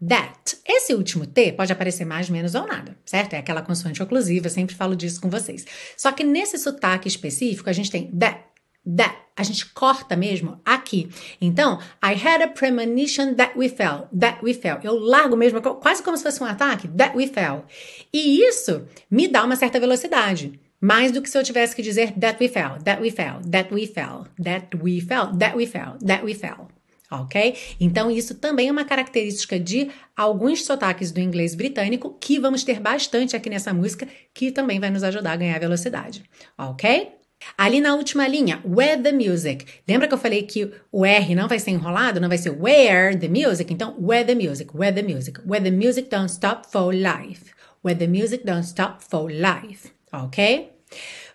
That. 0.05 0.57
Esse 0.67 0.95
último 0.95 1.25
T 1.27 1.53
pode 1.53 1.73
aparecer 1.73 2.05
mais, 2.05 2.29
menos 2.29 2.57
ou 2.57 2.67
nada, 2.67 2.97
certo? 3.05 3.35
É 3.35 3.38
aquela 3.38 3.62
consoante 3.62 4.03
oclusiva, 4.03 4.49
sempre 4.49 4.75
falo 4.75 4.97
disso 4.97 5.21
com 5.21 5.31
vocês. 5.31 5.65
Só 5.97 6.11
que 6.11 6.25
nesse 6.25 6.59
sotaque 6.59 7.07
específico, 7.07 7.71
a 7.71 7.73
gente 7.73 7.88
tem 7.88 8.11
that, 8.11 8.43
that. 8.87 9.16
A 9.35 9.42
gente 9.42 9.66
corta 9.66 10.14
mesmo 10.14 10.61
aqui. 10.64 11.09
Então, 11.40 11.79
I 12.05 12.12
had 12.12 12.42
a 12.42 12.49
premonition 12.49 13.35
that 13.35 13.59
we 13.59 13.68
fell. 13.68 14.09
That 14.18 14.38
we 14.42 14.53
fell. 14.53 14.79
Eu 14.83 14.99
largo 14.99 15.37
mesmo, 15.37 15.61
quase 15.61 16.03
como 16.03 16.16
se 16.16 16.23
fosse 16.23 16.42
um 16.42 16.47
ataque. 16.47 16.87
That 16.88 17.16
we 17.16 17.27
fell. 17.27 17.64
E 18.12 18.40
isso 18.47 18.87
me 19.11 19.27
dá 19.29 19.45
uma 19.45 19.57
certa 19.57 19.81
velocidade. 19.81 20.61
Mais 20.81 21.12
do 21.12 21.23
que 21.23 21.31
se 21.31 21.38
eu 21.38 21.45
tivesse 21.45 21.75
que 21.75 21.83
dizer 21.83 22.12
that 22.18 22.42
we 22.42 22.49
fell, 22.49 22.77
that 22.85 23.01
we 23.01 23.11
fell, 23.11 23.40
that 23.51 23.73
we 23.73 23.87
fell, 23.87 24.27
that 24.42 24.77
we 24.77 25.01
fell, 25.01 25.37
that 25.38 25.57
we 25.57 25.64
fell, 25.64 25.97
that 26.05 26.25
we 26.25 26.35
fell. 26.35 26.68
Ok? 27.12 27.55
Então, 27.79 28.11
isso 28.11 28.35
também 28.35 28.68
é 28.68 28.73
uma 28.73 28.85
característica 28.85 29.61
de 29.61 29.90
alguns 30.16 30.64
sotaques 30.64 31.12
do 31.12 31.21
inglês 31.21 31.55
britânico 31.55 32.16
que 32.18 32.40
vamos 32.40 32.64
ter 32.64 32.81
bastante 32.81 33.37
aqui 33.37 33.51
nessa 33.51 33.73
música, 33.73 34.09
que 34.35 34.51
também 34.51 34.81
vai 34.81 34.90
nos 34.90 35.03
ajudar 35.05 35.33
a 35.33 35.37
ganhar 35.37 35.61
velocidade. 35.61 36.25
Ok? 36.57 37.12
Ali 37.57 37.81
na 37.81 37.94
última 37.94 38.26
linha, 38.26 38.61
where 38.64 39.00
the 39.00 39.12
music. 39.12 39.66
Lembra 39.87 40.09
que 40.09 40.14
eu 40.14 40.18
falei 40.18 40.42
que 40.42 40.72
o 40.90 41.05
R 41.05 41.35
não 41.35 41.48
vai 41.48 41.59
ser 41.59 41.70
enrolado, 41.70 42.20
não 42.20 42.28
vai 42.28 42.38
ser 42.38 42.50
where 42.50 43.16
the 43.16 43.28
music? 43.28 43.72
Então, 43.72 43.96
where 43.98 44.24
the 44.24 44.35
music, 44.35 44.70
where 44.76 44.94
the 44.94 45.02
music, 45.02 45.40
where 45.46 45.62
the 45.62 45.70
music 45.70 46.09
don't 46.09 46.31
stop 46.31 46.70
for 46.70 46.94
life. 46.94 47.52
Where 47.83 47.98
the 47.98 48.07
music 48.07 48.44
don't 48.44 48.64
stop 48.64 49.02
for 49.09 49.31
life. 49.31 49.90
Ok? 50.12 50.70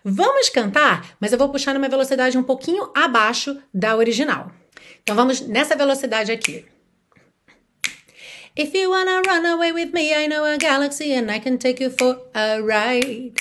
Vamos 0.04 0.48
cantar, 0.48 1.16
mas 1.20 1.32
eu 1.32 1.38
vou 1.38 1.50
puxar 1.50 1.74
numa 1.74 1.88
velocidade 1.88 2.38
um 2.38 2.42
pouquinho 2.42 2.90
abaixo 2.94 3.60
da 3.74 3.96
original. 3.96 4.50
Então 5.02 5.14
vamos 5.14 5.40
nessa 5.40 5.76
velocidade 5.76 6.32
aqui. 6.32 6.64
If 8.56 8.74
you 8.74 8.90
wanna 8.90 9.22
run 9.22 9.46
away 9.46 9.72
with 9.72 9.92
me, 9.92 10.12
I 10.12 10.26
know 10.26 10.44
a 10.44 10.56
galaxy 10.56 11.14
and 11.14 11.30
I 11.30 11.38
can 11.38 11.58
take 11.58 11.82
you 11.82 11.90
for 11.90 12.18
a 12.34 12.60
ride. 12.60 13.34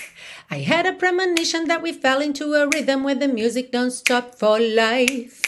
I 0.49 0.60
had 0.60 0.86
a 0.86 0.93
premonition 0.93 1.67
that 1.67 1.81
we 1.81 1.91
fell 1.91 2.21
into 2.21 2.53
a 2.53 2.67
rhythm 2.67 3.03
where 3.03 3.15
the 3.15 3.27
music 3.27 3.71
don't 3.71 3.91
stop 3.91 4.36
for 4.36 4.60
life. 4.60 5.41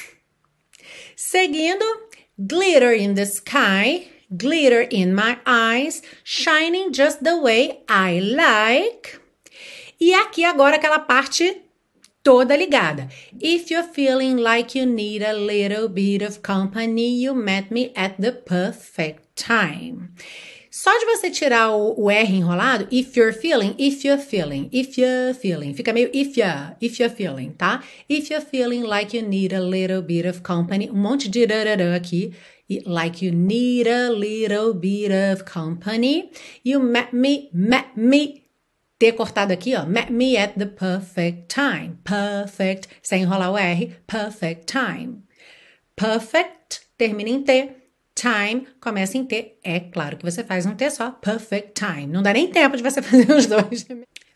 Seguindo, 1.15 1.85
glitter 2.45 2.91
in 2.91 3.15
the 3.15 3.25
sky, 3.25 4.07
glitter 4.35 4.81
in 4.81 5.15
my 5.15 5.38
eyes, 5.45 6.01
shining 6.23 6.91
just 6.91 7.23
the 7.23 7.39
way 7.39 7.79
I 7.88 8.19
like. 8.19 9.19
E 10.01 10.13
aqui 10.13 10.43
agora 10.43 10.77
aquela 10.77 10.99
parte 10.99 11.62
toda 12.23 12.55
ligada. 12.55 13.09
If 13.39 13.71
you're 13.71 13.83
feeling 13.83 14.38
like 14.38 14.75
you 14.75 14.85
need 14.85 15.23
a 15.23 15.33
little 15.33 15.88
bit 15.88 16.21
of 16.21 16.41
company, 16.41 17.09
you 17.09 17.33
met 17.33 17.71
me 17.71 17.91
at 17.95 18.19
the 18.19 18.31
perfect 18.31 19.35
time. 19.35 20.13
Só 20.82 20.98
de 20.98 21.06
você 21.08 21.30
tirar 21.30 21.72
o, 21.72 21.94
o, 21.98 22.10
R 22.10 22.34
enrolado, 22.34 22.88
if 22.89 23.18
you're 23.18 23.34
feeling, 23.34 23.76
if 23.78 24.06
you're 24.06 24.18
feeling, 24.18 24.70
if 24.72 24.98
you're 24.98 25.34
feeling, 25.34 25.74
fica 25.74 25.92
meio 25.92 26.10
if 26.13 26.38
you're, 26.38 26.78
if 26.80 27.02
you're 27.02 27.13
feeling, 27.13 27.52
tá? 27.52 27.84
If 28.08 28.32
you're 28.32 28.39
feeling 28.39 28.84
like 28.84 29.13
you 29.13 29.28
need 29.28 29.54
a 29.54 29.60
little 29.60 30.02
bit 30.02 30.26
of 30.26 30.42
company, 30.42 30.89
um 30.89 30.96
monte 30.96 31.28
de 31.28 31.46
rararã 31.46 31.94
aqui, 31.94 32.34
like 32.86 33.22
you 33.22 33.34
need 33.34 33.88
a 33.88 34.10
little 34.10 34.74
bit 34.74 35.12
of 35.12 35.44
company, 35.44 36.32
you 36.63 36.80
met 36.80 37.12
me, 37.12 37.50
met 37.52 37.98
me, 37.98 38.44
ter 38.98 39.12
cortado 39.12 39.52
aqui, 39.52 39.76
ó, 39.76 39.86
met 39.86 40.10
me 40.10 40.38
at 40.38 40.58
the 40.58 40.65
perfect 40.65 41.50
time, 41.50 42.00
perfect, 42.06 42.88
sem 43.04 43.24
enrolar 43.24 43.52
o 43.52 43.58
R, 43.58 43.98
perfect 44.08 44.65
time. 44.65 45.24
Perfect 45.98 46.88
termina 46.98 47.32
em 47.32 47.44
T, 47.44 47.79
Time 48.19 48.67
começa 48.82 49.17
em 49.17 49.23
T. 49.23 49.53
É 49.63 49.79
claro 49.79 50.17
que 50.17 50.25
você 50.25 50.43
faz 50.43 50.65
um 50.65 50.75
T 50.75 50.89
só. 50.91 51.12
Perfect 51.12 51.71
time. 51.73 52.08
Não 52.08 52.21
dá 52.21 52.34
nem 52.34 52.51
tempo 52.51 52.75
de 52.75 52.84
você 52.84 52.99
fazer 53.03 53.32
os 53.32 53.45
dois. 53.45 53.88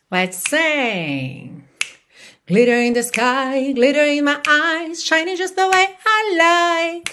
Let's 0.09 0.43
sing. 0.47 1.63
Glitter 2.47 2.81
in 2.81 2.93
the 2.93 3.01
sky, 3.01 3.73
glitter 3.73 4.05
in 4.05 4.21
my 4.21 4.37
eyes, 4.47 5.03
shining 5.03 5.35
just 5.35 5.55
the 5.55 5.67
way 5.67 5.89
I 6.05 6.95
like. 6.95 7.11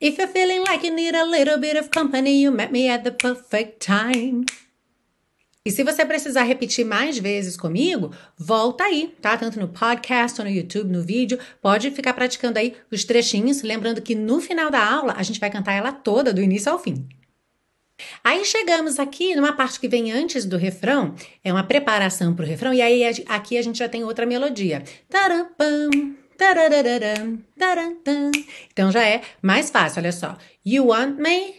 If 0.00 0.18
you're 0.18 0.32
feeling 0.32 0.64
like 0.66 0.84
you 0.84 0.94
need 0.94 1.14
a 1.14 1.24
little 1.24 1.58
bit 1.58 1.76
of 1.76 1.90
company, 1.90 2.40
you 2.40 2.50
met 2.50 2.72
me 2.72 2.88
at 2.88 3.04
the 3.04 3.12
perfect 3.12 3.80
time. 3.80 4.46
E 5.70 5.72
se 5.72 5.84
você 5.84 6.04
precisar 6.04 6.42
repetir 6.42 6.84
mais 6.84 7.16
vezes 7.16 7.56
comigo, 7.56 8.12
volta 8.36 8.82
aí, 8.82 9.14
tá? 9.22 9.36
Tanto 9.36 9.60
no 9.60 9.68
podcast 9.68 10.40
ou 10.40 10.44
no 10.44 10.52
YouTube, 10.52 10.90
no 10.90 11.00
vídeo. 11.00 11.38
Pode 11.62 11.92
ficar 11.92 12.12
praticando 12.12 12.58
aí 12.58 12.74
os 12.90 13.04
trechinhos. 13.04 13.62
Lembrando 13.62 14.02
que 14.02 14.16
no 14.16 14.40
final 14.40 14.68
da 14.68 14.84
aula 14.84 15.14
a 15.16 15.22
gente 15.22 15.38
vai 15.38 15.48
cantar 15.48 15.74
ela 15.74 15.92
toda, 15.92 16.32
do 16.32 16.42
início 16.42 16.72
ao 16.72 16.76
fim. 16.76 17.06
Aí 18.24 18.44
chegamos 18.44 18.98
aqui 18.98 19.36
numa 19.36 19.52
parte 19.52 19.78
que 19.78 19.86
vem 19.86 20.10
antes 20.10 20.44
do 20.44 20.56
refrão, 20.56 21.14
é 21.44 21.52
uma 21.52 21.62
preparação 21.62 22.34
para 22.34 22.44
o 22.44 22.48
refrão, 22.48 22.74
e 22.74 22.82
aí 22.82 23.04
aqui 23.28 23.56
a 23.56 23.62
gente 23.62 23.78
já 23.78 23.88
tem 23.88 24.02
outra 24.02 24.26
melodia. 24.26 24.82
Então 28.72 28.90
já 28.90 29.06
é 29.06 29.20
mais 29.40 29.70
fácil, 29.70 30.00
olha 30.00 30.10
só. 30.10 30.36
You 30.66 30.88
want 30.88 31.16
me? 31.16 31.54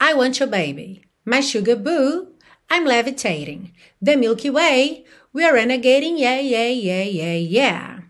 I 0.00 0.14
want 0.14 0.38
your 0.38 0.48
baby. 0.48 1.02
My 1.26 1.42
sugar 1.42 1.74
boo. 1.74 2.29
I'm 2.70 2.84
levitating. 2.84 3.72
The 4.00 4.16
Milky 4.16 4.48
Way, 4.48 5.04
we're 5.32 5.52
renegading, 5.52 6.18
yeah, 6.18 6.38
yeah, 6.38 6.68
yeah, 6.68 7.02
yeah, 7.02 7.34
yeah. 7.34 8.00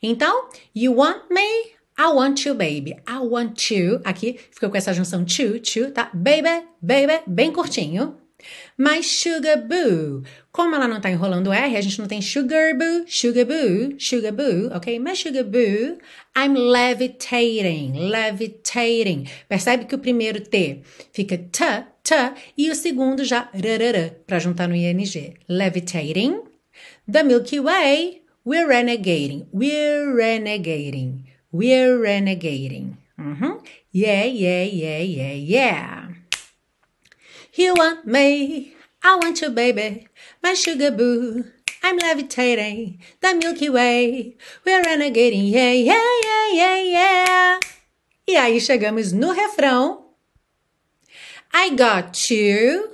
Então, 0.00 0.48
you 0.72 0.92
want 0.92 1.30
me? 1.30 1.74
I 1.98 2.12
want 2.12 2.44
you, 2.44 2.54
baby. 2.54 2.94
I 3.06 3.18
want 3.18 3.70
you. 3.70 4.00
Aqui 4.04 4.38
ficou 4.52 4.70
com 4.70 4.76
essa 4.76 4.92
junção 4.92 5.24
to, 5.24 5.58
to, 5.58 5.90
tá? 5.90 6.10
Baby, 6.14 6.66
baby, 6.80 7.22
bem 7.26 7.52
curtinho. 7.52 8.16
My 8.76 9.02
sugar 9.02 9.56
boo. 9.56 10.22
Como 10.52 10.74
ela 10.74 10.86
não 10.86 11.00
tá 11.00 11.10
enrolando 11.10 11.52
R, 11.52 11.76
a 11.76 11.80
gente 11.80 11.98
não 11.98 12.06
tem 12.06 12.20
sugar 12.20 12.76
boo, 12.76 13.04
sugar 13.06 13.44
boo, 13.44 13.94
sugar 13.98 14.32
boo, 14.32 14.70
ok? 14.74 14.98
My 14.98 15.16
sugar 15.16 15.44
boo, 15.44 15.98
I'm 16.36 16.54
levitating, 16.54 18.10
levitating. 18.10 19.28
Percebe 19.48 19.86
que 19.86 19.94
o 19.94 19.98
primeiro 19.98 20.40
T 20.40 20.82
fica 21.12 21.38
t, 21.38 21.84
t, 22.04 22.14
e 22.56 22.70
o 22.70 22.74
segundo 22.74 23.24
já 23.24 23.48
rarara, 23.52 24.20
para 24.26 24.38
juntar 24.38 24.68
no 24.68 24.76
ing. 24.76 25.34
Levitating. 25.48 26.42
The 27.10 27.22
Milky 27.22 27.58
Way, 27.58 28.22
we're 28.44 28.68
renegating, 28.68 29.46
we're 29.52 30.14
renegating, 30.14 31.24
we're 31.50 31.98
renegating. 31.98 32.98
Uhum. 33.18 33.62
Yeah, 33.92 34.24
yeah, 34.24 34.64
yeah, 34.64 34.98
yeah, 34.98 35.34
yeah. 35.34 36.08
You 37.56 37.74
want 37.74 38.06
me, 38.06 38.74
I 39.02 39.16
want 39.16 39.40
you, 39.40 39.50
baby, 39.50 40.08
my 40.42 40.54
sugar 40.54 40.90
boo. 40.90 41.44
I'm 41.82 41.98
levitating, 41.98 42.98
the 43.20 43.34
Milky 43.34 43.70
Way. 43.70 44.36
We're 44.64 44.82
renegading, 44.82 45.50
yeah, 45.50 45.72
yeah, 45.72 46.20
yeah, 46.22 46.52
yeah, 46.52 46.80
yeah. 46.82 47.60
E 48.26 48.36
aí 48.36 48.60
chegamos 48.60 49.12
no 49.12 49.32
refrão. 49.32 50.03
I 51.54 51.70
got 51.70 52.30
you, 52.30 52.90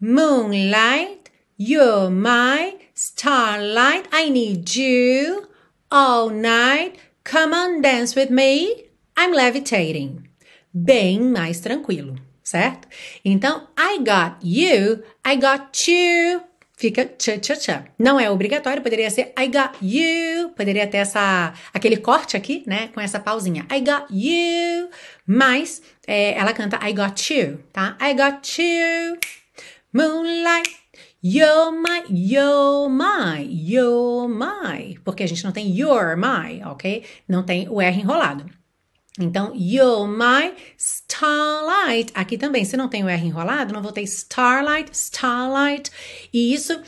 moonlight, 0.00 1.30
you're 1.56 2.08
my 2.08 2.76
starlight. 2.94 4.06
I 4.12 4.28
need 4.28 4.74
you 4.74 5.48
all 5.90 6.30
night. 6.30 6.96
Come 7.24 7.52
on, 7.52 7.82
dance 7.82 8.14
with 8.14 8.30
me. 8.30 8.84
I'm 9.16 9.32
levitating. 9.32 10.28
Bem 10.72 11.20
mais 11.20 11.60
tranquilo 11.60 12.16
certo? 12.48 12.88
Então, 13.24 13.68
I 13.78 13.98
got 13.98 14.38
you, 14.42 15.02
I 15.26 15.36
got 15.36 15.90
you. 15.90 16.40
Fica 16.74 17.04
tcha 17.04 17.36
tcha 17.38 17.56
tcha. 17.56 17.84
Não 17.98 18.20
é 18.20 18.30
obrigatório, 18.30 18.80
poderia 18.80 19.10
ser 19.10 19.32
I 19.36 19.48
got 19.48 19.76
you, 19.82 20.50
poderia 20.50 20.86
ter 20.86 20.98
essa 20.98 21.52
aquele 21.74 21.96
corte 21.96 22.36
aqui, 22.36 22.62
né, 22.66 22.88
com 22.94 23.00
essa 23.00 23.18
pausinha. 23.18 23.66
I 23.70 23.80
got 23.80 24.06
you, 24.10 24.88
mas 25.28 25.82
é, 26.06 26.32
ela 26.38 26.54
canta 26.54 26.78
I 26.82 26.94
got 26.94 27.30
you, 27.30 27.62
tá? 27.70 27.98
I 28.00 28.14
got 28.14 28.58
you, 28.58 29.18
moonlight, 29.92 30.74
you're 31.22 31.70
my, 31.70 32.02
you're 32.08 32.88
my, 32.88 33.46
you're 33.46 34.26
my, 34.26 34.98
porque 35.04 35.22
a 35.22 35.26
gente 35.26 35.44
não 35.44 35.52
tem 35.52 35.70
you're 35.70 36.16
my, 36.16 36.62
ok? 36.64 37.04
Não 37.28 37.42
tem 37.42 37.68
o 37.68 37.78
R 37.78 38.00
enrolado. 38.00 38.46
Então, 39.20 39.52
you're 39.54 40.08
my 40.08 40.54
starlight. 40.78 42.12
Aqui 42.14 42.38
também, 42.38 42.64
se 42.64 42.76
não 42.76 42.88
tem 42.88 43.04
o 43.04 43.08
R 43.08 43.26
enrolado, 43.26 43.74
não 43.74 43.82
vou 43.82 43.92
ter 43.92 44.02
starlight, 44.02 44.92
starlight. 44.92 45.90
E 46.32 46.54
isso 46.54 46.80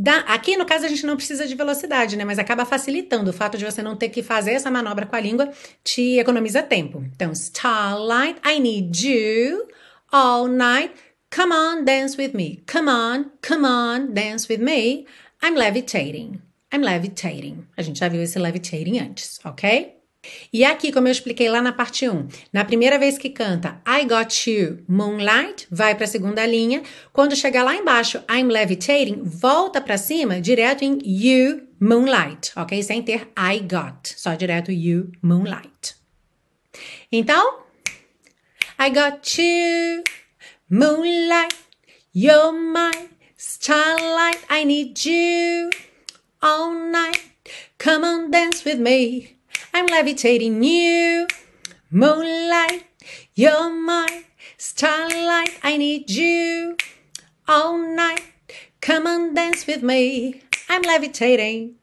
Dá, 0.00 0.18
aqui, 0.28 0.56
no 0.56 0.64
caso, 0.64 0.86
a 0.86 0.88
gente 0.88 1.04
não 1.04 1.16
precisa 1.16 1.44
de 1.44 1.56
velocidade, 1.56 2.16
né? 2.16 2.24
Mas 2.24 2.38
acaba 2.38 2.64
facilitando 2.64 3.30
o 3.30 3.32
fato 3.32 3.58
de 3.58 3.64
você 3.64 3.82
não 3.82 3.96
ter 3.96 4.10
que 4.10 4.22
fazer 4.22 4.52
essa 4.52 4.70
manobra 4.70 5.04
com 5.04 5.16
a 5.16 5.20
língua, 5.20 5.50
te 5.82 6.20
economiza 6.20 6.62
tempo. 6.62 7.04
Então, 7.16 7.32
starlight, 7.32 8.40
I 8.46 8.60
need 8.60 9.04
you 9.04 9.66
all 10.12 10.46
night. 10.46 10.94
Come 11.34 11.52
on, 11.52 11.84
dance 11.84 12.16
with 12.16 12.32
me. 12.32 12.62
Come 12.72 12.88
on, 12.88 13.32
come 13.44 13.66
on, 13.66 14.12
dance 14.14 14.46
with 14.48 14.62
me. 14.62 15.04
I'm 15.42 15.56
levitating. 15.56 16.40
I'm 16.72 16.84
levitating. 16.84 17.66
A 17.76 17.82
gente 17.82 17.98
já 17.98 18.08
viu 18.08 18.22
esse 18.22 18.38
levitating 18.38 19.00
antes, 19.00 19.40
ok? 19.44 19.97
E 20.52 20.64
aqui, 20.64 20.90
como 20.90 21.06
eu 21.06 21.12
expliquei 21.12 21.48
lá 21.48 21.62
na 21.62 21.72
parte 21.72 22.08
1, 22.08 22.28
na 22.52 22.64
primeira 22.64 22.98
vez 22.98 23.16
que 23.16 23.30
canta 23.30 23.80
I 23.86 24.04
Got 24.04 24.50
You, 24.50 24.84
Moonlight, 24.88 25.66
vai 25.70 25.94
para 25.94 26.04
a 26.04 26.08
segunda 26.08 26.44
linha. 26.44 26.82
Quando 27.12 27.36
chegar 27.36 27.62
lá 27.62 27.74
embaixo, 27.74 28.22
I'm 28.30 28.48
Levitating, 28.48 29.22
volta 29.22 29.80
para 29.80 29.96
cima, 29.96 30.40
direto 30.40 30.82
em 30.82 30.98
You, 31.04 31.68
Moonlight, 31.80 32.52
ok? 32.56 32.82
Sem 32.82 33.02
ter 33.02 33.28
I 33.38 33.60
Got, 33.60 34.14
só 34.16 34.34
direto 34.34 34.72
You, 34.72 35.12
Moonlight. 35.22 35.96
Então, 37.10 37.60
I 38.78 38.90
got 38.90 39.38
you, 39.38 40.04
moonlight, 40.68 41.54
you're 42.12 42.52
my 42.52 42.92
starlight, 43.36 44.38
I 44.50 44.64
need 44.64 45.04
you 45.04 45.70
all 46.42 46.74
night. 46.74 47.20
Come 47.78 48.04
on, 48.04 48.30
dance 48.30 48.64
with 48.64 48.78
me. 48.78 49.37
I'm 49.72 49.86
levitating 49.86 50.62
you, 50.62 51.26
moonlight, 51.90 52.84
you're 53.34 53.70
my 53.70 54.24
starlight. 54.56 55.58
I 55.62 55.76
need 55.76 56.10
you 56.10 56.76
all 57.46 57.78
night. 57.78 58.22
Come 58.80 59.06
on, 59.06 59.34
dance 59.34 59.66
with 59.66 59.82
me. 59.82 60.42
I'm 60.68 60.82
levitating. 60.82 61.74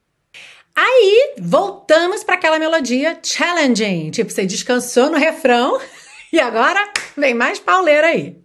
Aí 0.75 1.35
voltamos 1.39 2.23
para 2.23 2.35
aquela 2.35 2.59
melodia 2.59 3.17
challenging, 3.23 4.11
tipo 4.11 4.29
você 4.29 4.45
descansou 4.45 5.09
no 5.09 5.17
refrão 5.17 5.79
e 6.33 6.39
agora 6.39 6.91
vem 7.15 7.33
mais 7.33 7.59
pauleira 7.59 8.07
aí. 8.07 8.35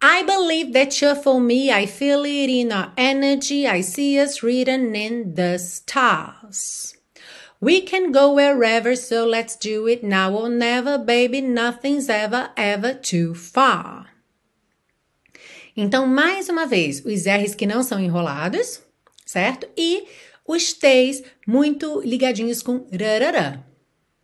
I 0.00 0.22
believe 0.22 0.72
that 0.74 1.04
you're 1.04 1.20
for 1.20 1.40
me. 1.40 1.72
I 1.72 1.86
feel 1.86 2.24
it 2.24 2.48
in 2.48 2.70
our 2.72 2.92
energy. 2.96 3.66
I 3.66 3.82
see 3.82 4.20
us 4.20 4.44
written 4.44 4.94
in 4.94 5.34
the 5.34 5.58
stars. 5.58 6.97
We 7.60 7.80
can 7.80 8.12
go 8.12 8.32
wherever, 8.34 8.94
so 8.94 9.26
let's 9.26 9.56
do 9.56 9.88
it 9.88 10.04
now 10.04 10.32
or 10.32 10.48
never, 10.48 10.96
baby. 10.96 11.40
Nothing's 11.40 12.08
ever, 12.08 12.50
ever 12.56 12.94
too 12.94 13.34
far. 13.34 14.06
Então, 15.76 16.06
mais 16.06 16.48
uma 16.48 16.66
vez, 16.66 17.04
os 17.04 17.26
R's 17.26 17.54
que 17.54 17.66
não 17.66 17.82
são 17.82 17.98
enrolados, 18.00 18.80
certo? 19.26 19.68
E 19.76 20.06
os 20.46 20.72
T's 20.72 21.22
muito 21.46 22.00
ligadinhos 22.02 22.62
com 22.62 22.86
rarará. 22.92 23.67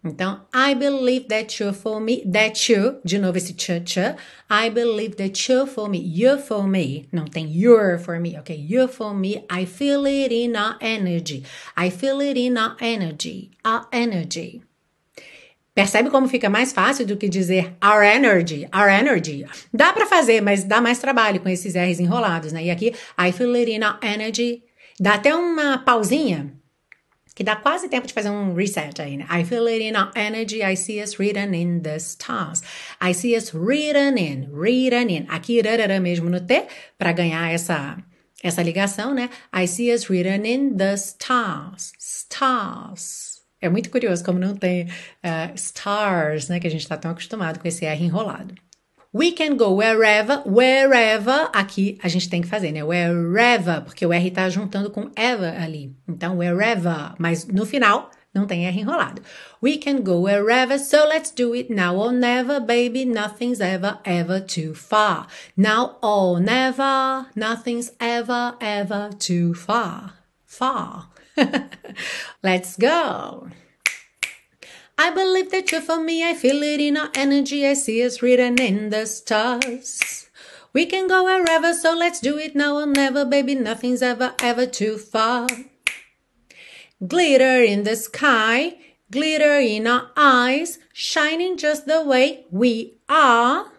Então, 0.05 0.43
I 0.55 0.75
believe 0.75 1.29
that 1.29 1.63
you're 1.63 1.75
for 1.75 1.99
me. 1.99 2.23
That 2.31 2.71
you, 2.71 3.01
de 3.03 3.19
novo 3.19 3.39
esse 3.39 3.55
ch 3.55 3.81
ch. 3.87 3.99
I 4.51 4.69
believe 4.69 5.17
that 5.17 5.51
you're 5.51 5.67
for 5.67 5.89
me. 5.89 5.99
You're 5.99 6.39
for 6.39 6.69
me. 6.69 7.09
Não 7.11 7.25
tem 7.25 7.51
you're 7.51 7.99
for 7.99 8.21
me, 8.21 8.39
ok? 8.39 8.55
You're 8.55 8.93
for 8.93 9.15
me. 9.15 9.45
I 9.51 9.65
feel 9.65 10.07
it 10.07 10.31
in 10.35 10.57
our 10.57 10.77
energy. 10.83 11.45
I 11.75 11.89
feel 11.89 12.21
it 12.21 12.39
in 12.39 12.59
our 12.59 12.77
energy. 12.81 13.51
Our 13.65 13.87
energy. 13.91 14.63
Percebe 15.75 16.11
como 16.11 16.29
fica 16.29 16.51
mais 16.51 16.73
fácil 16.73 17.07
do 17.07 17.17
que 17.17 17.29
dizer 17.29 17.75
our 17.83 18.05
energy, 18.05 18.69
our 18.73 18.89
energy. 18.89 19.45
Dá 19.73 19.93
para 19.93 20.07
fazer, 20.07 20.41
mas 20.41 20.65
dá 20.65 20.81
mais 20.81 20.99
trabalho 20.99 21.41
com 21.41 21.49
esses 21.49 21.75
R's 21.75 21.99
enrolados, 21.99 22.53
né? 22.53 22.65
E 22.65 22.71
aqui, 22.71 22.95
I 23.19 23.33
feel 23.33 23.57
it 23.57 23.73
in 23.73 23.83
our 23.83 23.99
energy. 24.03 24.63
Dá 25.01 25.15
até 25.15 25.35
uma 25.35 25.79
pausinha 25.79 26.53
que 27.35 27.43
dá 27.43 27.57
quase 27.57 27.89
tempo 27.89 28.07
de 28.07 28.13
fazer 28.13 28.31
um 28.31 28.55
reset 28.55 29.01
aí, 29.03 29.17
né? 29.17 29.27
I 29.31 29.45
feel 29.45 29.67
it 29.67 29.83
in 29.83 29.97
our 29.97 30.11
energy, 30.15 30.63
I 30.63 30.77
see 30.77 31.03
us 31.03 31.19
written 31.19 31.55
in 31.55 31.81
the 31.81 31.97
stars. 31.97 32.63
I 33.03 33.13
see 33.13 33.37
us 33.37 33.53
written 33.53 34.17
in, 34.17 34.49
written 34.53 35.11
in. 35.11 35.27
Aqui, 35.29 35.61
rarara 35.61 35.99
mesmo 35.99 36.31
no 36.31 36.41
T, 36.41 36.67
para 36.97 37.13
ganhar 37.13 37.53
essa, 37.53 37.99
essa 38.43 38.63
ligação, 38.63 39.13
né? 39.13 39.29
I 39.53 39.67
see 39.67 39.93
us 39.93 40.09
written 40.09 40.47
in 40.47 40.77
the 40.77 40.95
stars. 40.95 41.93
Stars. 41.99 43.43
É 43.61 43.69
muito 43.69 43.91
curioso 43.91 44.23
como 44.23 44.39
não 44.39 44.55
tem 44.55 44.85
uh, 44.85 45.55
stars, 45.57 46.49
né? 46.49 46.61
Que 46.61 46.69
a 46.69 46.71
gente 46.71 46.83
está 46.83 46.97
tão 46.97 47.11
acostumado 47.11 47.59
com 47.59 47.67
esse 47.67 47.85
R 47.85 48.05
enrolado. 48.05 48.55
We 49.15 49.31
can 49.31 49.57
go 49.57 49.73
wherever, 49.73 50.43
wherever, 50.45 51.49
aqui 51.53 51.97
a 52.03 52.09
gente 52.09 52.29
tem 52.29 52.43
que 52.43 52.49
fazer, 52.49 52.73
né? 52.73 52.83
Wherever, 52.83 53.83
porque 53.83 54.05
o 54.05 54.13
R 54.13 54.31
tá 54.33 54.49
juntando 54.49 54.91
com 54.91 55.09
ever 55.15 55.57
ali. 55.63 55.95
Então, 56.09 56.39
wherever, 56.39 57.15
mas 57.17 57.47
no 57.47 57.65
final 57.65 58.11
não 58.35 58.45
tem 58.45 58.67
R 58.67 58.81
enrolado. 58.81 59.23
We 59.63 59.79
can 59.79 60.03
go 60.03 60.23
wherever, 60.23 60.77
so 60.81 61.07
let's 61.07 61.31
do 61.31 61.55
it 61.55 61.73
now 61.73 61.97
or 61.97 62.11
never, 62.11 62.59
baby. 62.59 63.05
Nothing's 63.05 63.61
ever, 63.61 64.01
ever 64.05 64.41
too 64.41 64.75
far. 64.75 65.29
Now 65.57 65.97
or 66.03 66.41
never, 66.41 67.27
nothing's 67.37 67.93
ever, 68.01 68.57
ever 68.61 69.11
too 69.17 69.55
far. 69.55 70.15
Far. 70.45 71.09
let's 72.43 72.77
go. 72.77 73.49
I 74.97 75.11
believe 75.11 75.51
that 75.51 75.73
you're 75.73 75.81
for 75.81 76.01
me. 76.01 76.29
I 76.29 76.35
feel 76.35 76.63
it 76.63 76.81
in 76.81 76.97
our 76.97 77.11
energy. 77.15 77.67
I 77.67 77.75
see 77.75 78.05
us 78.05 78.23
written 78.23 78.61
in 78.61 78.91
the 78.91 79.07
stars. 79.07 80.29
We 80.73 80.87
can 80.87 81.09
go 81.09 81.25
wherever, 81.25 81.73
so 81.75 81.95
let's 81.95 82.21
do 82.21 82.39
it 82.39 82.55
now 82.57 82.77
or 82.77 82.87
never, 82.87 83.25
baby. 83.25 83.55
Nothing's 83.55 84.03
ever, 84.03 84.35
ever 84.41 84.67
too 84.67 84.99
far. 84.99 85.47
Glitter 87.07 87.63
in 87.63 87.83
the 87.83 87.97
sky, 87.97 88.79
glitter 89.11 89.59
in 89.59 89.87
our 89.87 90.11
eyes, 90.17 90.79
shining 90.93 91.57
just 91.57 91.87
the 91.87 92.03
way 92.03 92.47
we 92.51 92.99
are. 93.09 93.73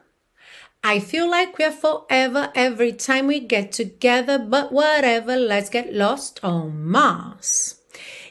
I 0.83 0.99
feel 0.99 1.29
like 1.29 1.57
we're 1.57 1.71
forever 1.71 2.51
every 2.53 2.93
time 2.93 3.27
we 3.27 3.39
get 3.39 3.71
together, 3.71 4.37
but 4.37 4.71
whatever, 4.71 5.35
let's 5.35 5.69
get 5.69 5.93
lost 5.93 6.39
on 6.43 6.85
Mars. 6.85 7.81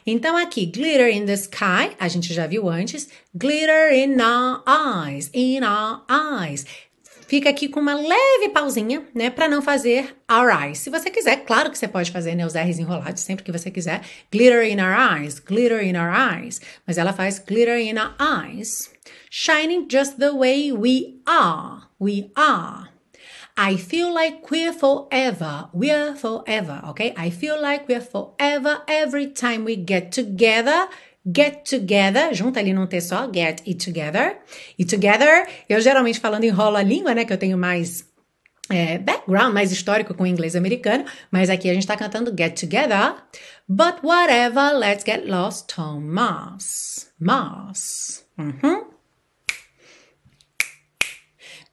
Então 0.05 0.37
aqui, 0.37 0.67
glitter 0.67 1.09
in 1.09 1.25
the 1.25 1.33
sky, 1.33 1.95
a 1.99 2.07
gente 2.07 2.33
já 2.33 2.45
viu 2.45 2.69
antes. 2.69 3.09
Glitter 3.33 3.91
in 3.91 4.21
our 4.21 4.63
eyes, 4.67 5.31
in 5.33 5.61
our 5.63 6.03
eyes. 6.09 6.65
Fica 7.27 7.49
aqui 7.49 7.67
com 7.67 7.79
uma 7.79 7.95
leve 7.95 8.49
pausinha, 8.53 9.03
né, 9.15 9.31
para 9.31 9.49
não 9.49 9.59
fazer 9.59 10.15
our 10.31 10.47
eyes. 10.47 10.77
Se 10.77 10.91
você 10.91 11.09
quiser, 11.09 11.37
claro 11.37 11.71
que 11.71 11.77
você 11.77 11.87
pode 11.87 12.11
fazer, 12.11 12.35
né, 12.35 12.45
os 12.45 12.53
R's 12.53 12.77
enrolados 12.77 13.23
sempre 13.23 13.43
que 13.43 13.51
você 13.51 13.71
quiser. 13.71 14.01
Glitter 14.31 14.63
in 14.63 14.79
our 14.79 14.93
eyes, 14.93 15.39
glitter 15.39 15.83
in 15.83 15.95
our 15.97 16.13
eyes. 16.13 16.61
Mas 16.85 16.99
ela 16.99 17.11
faz 17.11 17.39
glitter 17.39 17.79
in 17.79 17.97
our 17.97 18.13
eyes. 18.19 18.91
Shining 19.31 19.87
just 19.89 20.19
the 20.19 20.31
way 20.31 20.71
we 20.71 21.19
are, 21.25 21.87
we 21.99 22.29
are. 22.35 22.94
I 23.57 23.77
feel 23.77 24.13
like 24.13 24.51
we're 24.51 24.73
forever. 24.73 25.69
We're 25.71 26.15
forever, 26.15 26.81
okay? 26.89 27.13
I 27.15 27.29
feel 27.29 27.61
like 27.61 27.87
we're 27.87 28.01
forever 28.01 28.81
every 28.87 29.27
time 29.27 29.63
we 29.63 29.77
get 29.77 30.11
together. 30.11 30.89
Get 31.31 31.65
together, 31.65 32.33
junta 32.33 32.59
ali 32.59 32.71
num 32.71 32.85
T 32.85 33.01
só, 33.01 33.27
get 33.27 33.63
it 33.65 33.83
together. 33.83 34.37
E 34.77 34.85
together, 34.85 35.47
eu 35.67 35.81
geralmente 35.81 36.19
falando 36.19 36.43
enrolo 36.43 36.77
a 36.77 36.83
língua, 36.83 37.15
né? 37.15 37.25
Que 37.25 37.33
eu 37.33 37.37
tenho 37.37 37.57
mais 37.57 38.05
é, 38.69 38.99
background, 38.99 39.53
mais 39.53 39.71
histórico 39.71 40.13
com 40.13 40.23
o 40.23 40.27
inglês 40.27 40.55
americano, 40.55 41.05
mas 41.31 41.49
aqui 41.49 41.69
a 41.69 41.73
gente 41.73 41.87
tá 41.87 41.95
cantando 41.95 42.33
Get 42.37 42.59
Together. 42.59 43.15
But 43.67 44.03
whatever, 44.03 44.77
let's 44.77 45.03
get 45.03 45.25
lost 45.25 45.79
on 45.79 46.01
Mars. 46.01 47.09
Mars. 47.19 48.25
Uhum. 48.37 48.94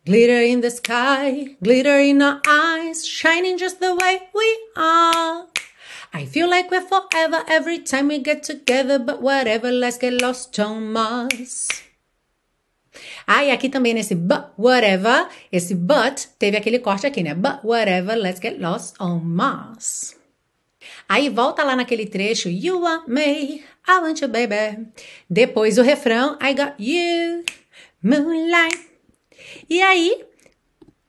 Glitter 0.05 0.43
in 0.43 0.62
the 0.62 0.71
sky, 0.71 1.55
glitter 1.62 2.01
in 2.01 2.21
our 2.23 2.41
eyes, 2.43 3.07
shining 3.07 3.57
just 3.57 3.79
the 3.79 3.95
way 3.95 4.19
we 4.35 4.59
are. 4.77 5.47
I 6.12 6.27
feel 6.27 6.51
like 6.51 6.73
we're 6.73 6.83
forever 6.83 7.45
every 7.47 7.79
time 7.79 8.09
we 8.09 8.19
get 8.19 8.43
together, 8.43 8.99
but 8.99 9.23
whatever, 9.23 9.71
let's 9.71 9.99
get 9.99 10.21
lost 10.21 10.59
on 10.59 10.93
Mars. 10.93 11.69
Ah, 13.29 13.45
e 13.45 13.53
aqui 13.53 13.69
também 13.69 13.95
nesse 13.95 14.17
but 14.17 14.51
whatever, 14.59 15.29
esse 15.53 15.73
but 15.73 16.27
teve 16.37 16.57
aquele 16.57 16.81
corte 16.81 17.07
aqui, 17.07 17.23
né? 17.23 17.33
But 17.35 17.62
whatever, 17.62 18.17
let's 18.17 18.41
get 18.41 18.61
lost 18.61 18.97
on 19.01 19.21
Mars. 19.21 20.17
Aí 21.09 21.29
volta 21.29 21.62
lá 21.62 21.77
naquele 21.77 22.07
trecho, 22.07 22.49
You 22.49 22.81
want 22.81 23.07
me, 23.07 23.62
I 23.87 24.01
want 24.03 24.21
you, 24.21 24.27
baby. 24.27 24.85
Depois 25.31 25.79
o 25.79 25.83
refrão, 25.83 26.37
I 26.43 26.55
got 26.55 26.75
you, 26.81 27.45
moonlight. 28.03 28.91
E 29.69 29.83
aí 29.83 30.25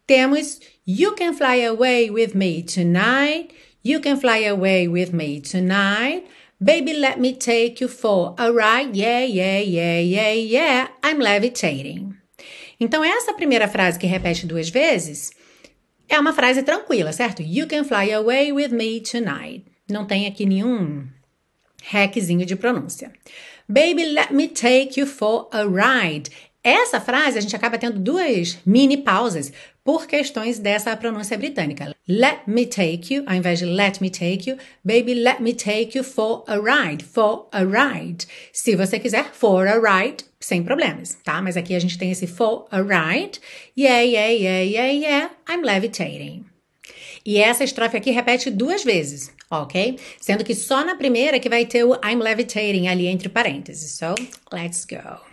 temos 0.06 0.60
You 0.86 1.14
can 1.16 1.34
fly 1.34 1.64
away 1.64 2.10
with 2.10 2.36
me 2.36 2.62
tonight. 2.62 3.54
You 3.84 4.02
can 4.02 4.18
fly 4.18 4.46
away 4.46 4.88
with 4.88 5.14
me 5.14 5.40
tonight. 5.40 6.26
Baby, 6.62 6.94
let 6.94 7.20
me 7.20 7.34
take 7.34 7.82
you 7.82 7.88
for 7.88 8.36
a 8.38 8.52
ride. 8.52 8.96
Yeah, 8.96 9.24
yeah, 9.24 9.60
yeah, 9.60 10.00
yeah, 10.00 10.34
yeah. 10.34 10.88
I'm 11.02 11.20
levitating. 11.20 12.16
Então, 12.80 13.04
essa 13.04 13.34
primeira 13.34 13.68
frase 13.68 13.98
que 13.98 14.08
repete 14.08 14.46
duas 14.46 14.70
vezes 14.70 15.32
é 16.10 16.20
uma 16.20 16.34
frase 16.34 16.64
tranquila, 16.64 17.12
certo? 17.12 17.42
You 17.42 17.68
can 17.68 17.84
fly 17.84 18.12
away 18.12 18.52
with 18.52 18.70
me 18.70 19.00
tonight. 19.00 19.66
Não 19.90 20.06
tem 20.06 20.28
aqui 20.28 20.46
nenhum 20.46 21.08
hackzinho 21.84 22.46
de 22.46 22.56
pronúncia. 22.56 23.12
Baby, 23.68 24.06
let 24.06 24.32
me 24.32 24.48
take 24.48 25.00
you 25.00 25.06
for 25.06 25.50
a 25.52 25.64
ride. 25.66 26.30
Essa 26.64 27.02
frase 27.02 27.38
a 27.38 27.42
gente 27.42 27.56
acaba 27.56 27.78
tendo 27.78 28.00
duas 28.00 28.58
mini 28.66 28.96
pausas 28.96 29.52
por 29.84 30.08
questões 30.08 30.60
dessa 30.60 30.96
pronúncia 30.96 31.38
britânica. 31.38 31.94
Let 32.08 32.44
me 32.48 32.66
take 32.66 33.14
you, 33.14 33.24
ao 33.28 33.36
invés 33.36 33.60
de 33.60 33.66
let 33.66 34.00
me 34.00 34.10
take 34.10 34.50
you, 34.50 34.58
baby, 34.82 35.14
let 35.14 35.42
me 35.42 35.54
take 35.54 35.98
you 35.98 36.06
for 36.06 36.46
a 36.48 36.56
ride, 36.56 37.04
for 37.04 37.50
a 37.52 37.66
ride. 37.66 38.26
Se 38.54 38.78
você 38.78 38.98
quiser, 38.98 39.26
for 39.34 39.68
a 39.68 39.78
ride, 39.78 40.24
sem 40.40 40.64
problemas, 40.64 41.18
tá? 41.22 41.42
Mas 41.42 41.58
aqui 41.58 41.76
a 41.76 41.80
gente 41.80 41.98
tem 41.98 42.12
esse 42.12 42.28
for 42.28 42.66
a 42.72 42.78
ride. 42.78 43.42
Yeah, 43.78 44.02
yeah, 44.02 44.32
yeah, 44.32 44.64
yeah, 44.64 44.92
yeah, 44.94 45.32
I'm 45.50 45.64
levitating. 45.66 46.46
E 47.26 47.40
essa 47.40 47.66
estrofe 47.66 47.98
aqui 47.98 48.12
repete 48.12 48.50
duas 48.50 48.86
vezes, 48.86 49.34
ok? 49.52 50.00
Sendo 50.18 50.46
que 50.46 50.56
só 50.56 50.86
na 50.86 50.96
primeira 50.96 51.42
que 51.42 51.50
vai 51.50 51.66
ter 51.66 51.84
o 51.84 51.94
I'm 51.96 52.22
levitating 52.22 52.88
ali 52.88 53.08
entre 53.08 53.28
parênteses. 53.28 53.98
So, 53.98 54.16
let's 54.52 54.86
go. 54.86 55.33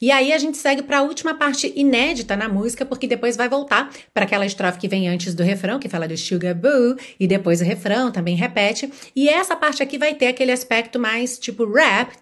E 0.00 0.10
aí 0.10 0.32
a 0.32 0.38
gente 0.38 0.58
segue 0.58 0.82
para 0.82 0.98
a 0.98 1.02
última 1.02 1.34
parte 1.34 1.72
inédita 1.74 2.36
na 2.36 2.48
música, 2.48 2.84
porque 2.84 3.06
depois 3.06 3.36
vai 3.36 3.48
voltar 3.48 3.90
para 4.12 4.24
aquela 4.24 4.44
estrofe 4.44 4.78
que 4.78 4.88
vem 4.88 5.08
antes 5.08 5.34
do 5.34 5.42
refrão, 5.42 5.78
que 5.78 5.88
fala 5.88 6.08
do 6.08 6.16
Sugar 6.16 6.54
Boo, 6.54 6.96
e 7.18 7.26
depois 7.26 7.60
o 7.60 7.64
refrão 7.64 8.10
também 8.10 8.36
repete. 8.36 8.92
E 9.14 9.28
essa 9.28 9.56
parte 9.56 9.82
aqui 9.82 9.96
vai 9.96 10.14
ter 10.14 10.26
aquele 10.28 10.52
aspecto 10.52 10.98
mais 10.98 11.38
tipo 11.38 11.64
rap. 11.72 12.16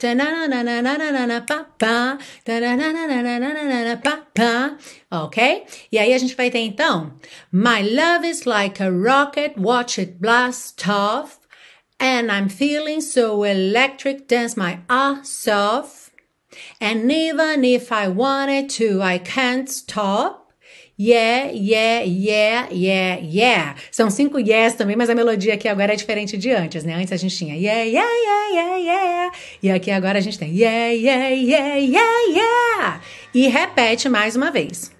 Ok? 5.10 5.64
E 5.90 5.98
aí 5.98 6.14
a 6.14 6.18
gente 6.18 6.34
vai 6.34 6.50
ter 6.50 6.60
então: 6.60 7.12
My 7.52 7.82
love 7.82 8.28
is 8.28 8.44
like 8.44 8.82
a 8.82 8.88
rocket, 8.88 9.54
watch 9.58 10.00
it 10.00 10.14
blast 10.18 10.88
off. 10.88 11.38
And 11.98 12.32
I'm 12.32 12.48
feeling 12.48 13.00
so 13.00 13.44
electric, 13.44 14.26
dance 14.26 14.58
my 14.58 14.80
ass 14.88 15.46
off. 15.46 16.01
And 16.80 17.10
even 17.10 17.64
if 17.64 17.92
I 17.92 18.08
wanted 18.08 18.68
to, 18.78 19.02
I 19.02 19.18
can't 19.18 19.68
stop. 19.68 20.42
Yeah, 20.96 21.50
yeah, 21.52 22.02
yeah, 22.02 22.68
yeah, 22.70 23.18
yeah. 23.20 23.74
São 23.90 24.10
cinco 24.10 24.38
yes 24.38 24.74
também, 24.74 24.94
mas 24.94 25.08
a 25.10 25.14
melodia 25.14 25.54
aqui 25.54 25.66
agora 25.66 25.94
é 25.94 25.96
diferente 25.96 26.36
de 26.36 26.50
antes, 26.50 26.84
né? 26.84 26.94
Antes 26.94 27.12
a 27.12 27.16
gente 27.16 27.34
tinha 27.34 27.56
yeah, 27.56 27.82
yeah, 27.82 28.08
yeah, 28.22 28.48
yeah, 28.52 28.76
yeah. 28.76 29.36
E 29.62 29.70
aqui 29.70 29.90
agora 29.90 30.18
a 30.18 30.20
gente 30.20 30.38
tem 30.38 30.54
yeah, 30.54 30.92
yeah, 30.92 31.28
yeah, 31.30 31.76
yeah, 31.76 32.28
yeah. 32.28 33.00
E 33.34 33.48
repete 33.48 34.08
mais 34.08 34.36
uma 34.36 34.50
vez. 34.50 34.92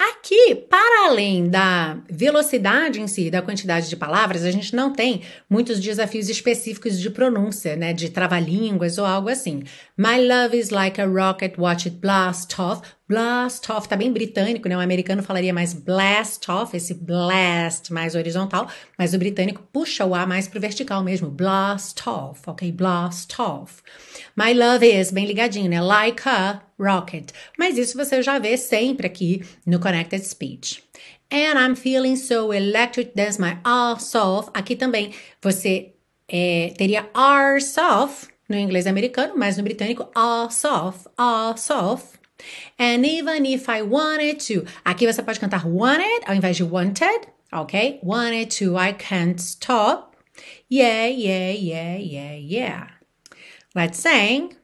Aqui, 0.00 0.54
para 0.54 1.08
além 1.10 1.50
da 1.50 1.98
velocidade 2.08 3.02
em 3.02 3.06
si, 3.06 3.30
da 3.30 3.42
quantidade 3.42 3.86
de 3.86 3.96
palavras, 3.96 4.46
a 4.46 4.50
gente 4.50 4.74
não 4.74 4.94
tem 4.94 5.20
muitos 5.48 5.78
desafios 5.78 6.30
específicos 6.30 6.98
de 6.98 7.10
pronúncia, 7.10 7.76
né, 7.76 7.92
de 7.92 8.08
trava-línguas 8.08 8.96
ou 8.96 9.04
algo 9.04 9.28
assim. 9.28 9.62
My 10.02 10.16
love 10.16 10.54
is 10.54 10.70
like 10.70 10.98
a 10.98 11.06
rocket, 11.06 11.58
watch 11.58 11.84
it 11.84 12.00
blast 12.00 12.58
off. 12.58 12.80
Blast 13.06 13.70
off, 13.70 13.86
tá 13.86 13.96
bem 13.96 14.10
britânico, 14.10 14.66
né? 14.66 14.74
O 14.74 14.80
americano 14.80 15.22
falaria 15.22 15.52
mais 15.52 15.74
blast 15.74 16.50
off, 16.50 16.74
esse 16.74 16.94
blast 16.94 17.92
mais 17.92 18.14
horizontal, 18.14 18.66
mas 18.98 19.12
o 19.12 19.18
britânico 19.18 19.62
puxa 19.70 20.06
o 20.06 20.14
A 20.14 20.24
mais 20.24 20.48
pro 20.48 20.58
vertical 20.58 21.04
mesmo. 21.04 21.28
Blast 21.28 22.00
off, 22.08 22.40
ok? 22.46 22.72
Blast 22.72 23.38
off. 23.38 23.82
My 24.34 24.54
love 24.54 24.86
is, 24.86 25.10
bem 25.10 25.26
ligadinho, 25.26 25.68
né? 25.68 25.82
Like 25.82 26.26
a 26.26 26.62
rocket. 26.78 27.32
Mas 27.58 27.76
isso 27.76 27.94
você 27.94 28.22
já 28.22 28.38
vê 28.38 28.56
sempre 28.56 29.06
aqui 29.06 29.44
no 29.66 29.78
Connected 29.78 30.24
Speech. 30.24 30.82
And 31.30 31.60
I'm 31.60 31.76
feeling 31.76 32.16
so 32.16 32.54
electric, 32.54 33.12
that's 33.14 33.36
my 33.36 33.58
ass 33.62 34.14
off. 34.14 34.48
Aqui 34.54 34.76
também 34.76 35.12
você 35.42 35.92
é, 36.26 36.72
teria 36.78 37.06
arse 37.12 37.78
off 37.78 38.30
no 38.50 38.56
inglês 38.56 38.86
americano, 38.86 39.34
mas 39.36 39.56
no 39.56 39.62
britânico 39.62 40.10
ass 40.14 40.64
off, 40.64 41.06
ass 41.16 41.70
off. 41.70 42.18
And 42.78 43.06
even 43.06 43.46
if 43.46 43.68
I 43.68 43.82
wanted 43.82 44.40
to. 44.48 44.64
Aqui 44.84 45.06
você 45.06 45.22
pode 45.22 45.38
cantar 45.38 45.66
wanted 45.66 46.24
ao 46.26 46.34
invés 46.34 46.56
de 46.56 46.64
wanted, 46.64 47.28
ok? 47.52 48.00
Wanted 48.02 48.50
to, 48.58 48.76
I 48.76 48.92
can't 48.92 49.40
stop. 49.40 50.16
Yeah, 50.68 51.06
yeah, 51.06 51.52
yeah, 51.52 51.96
yeah, 51.96 52.34
yeah. 52.34 52.86
Let's 53.74 53.98
sing. 53.98 54.56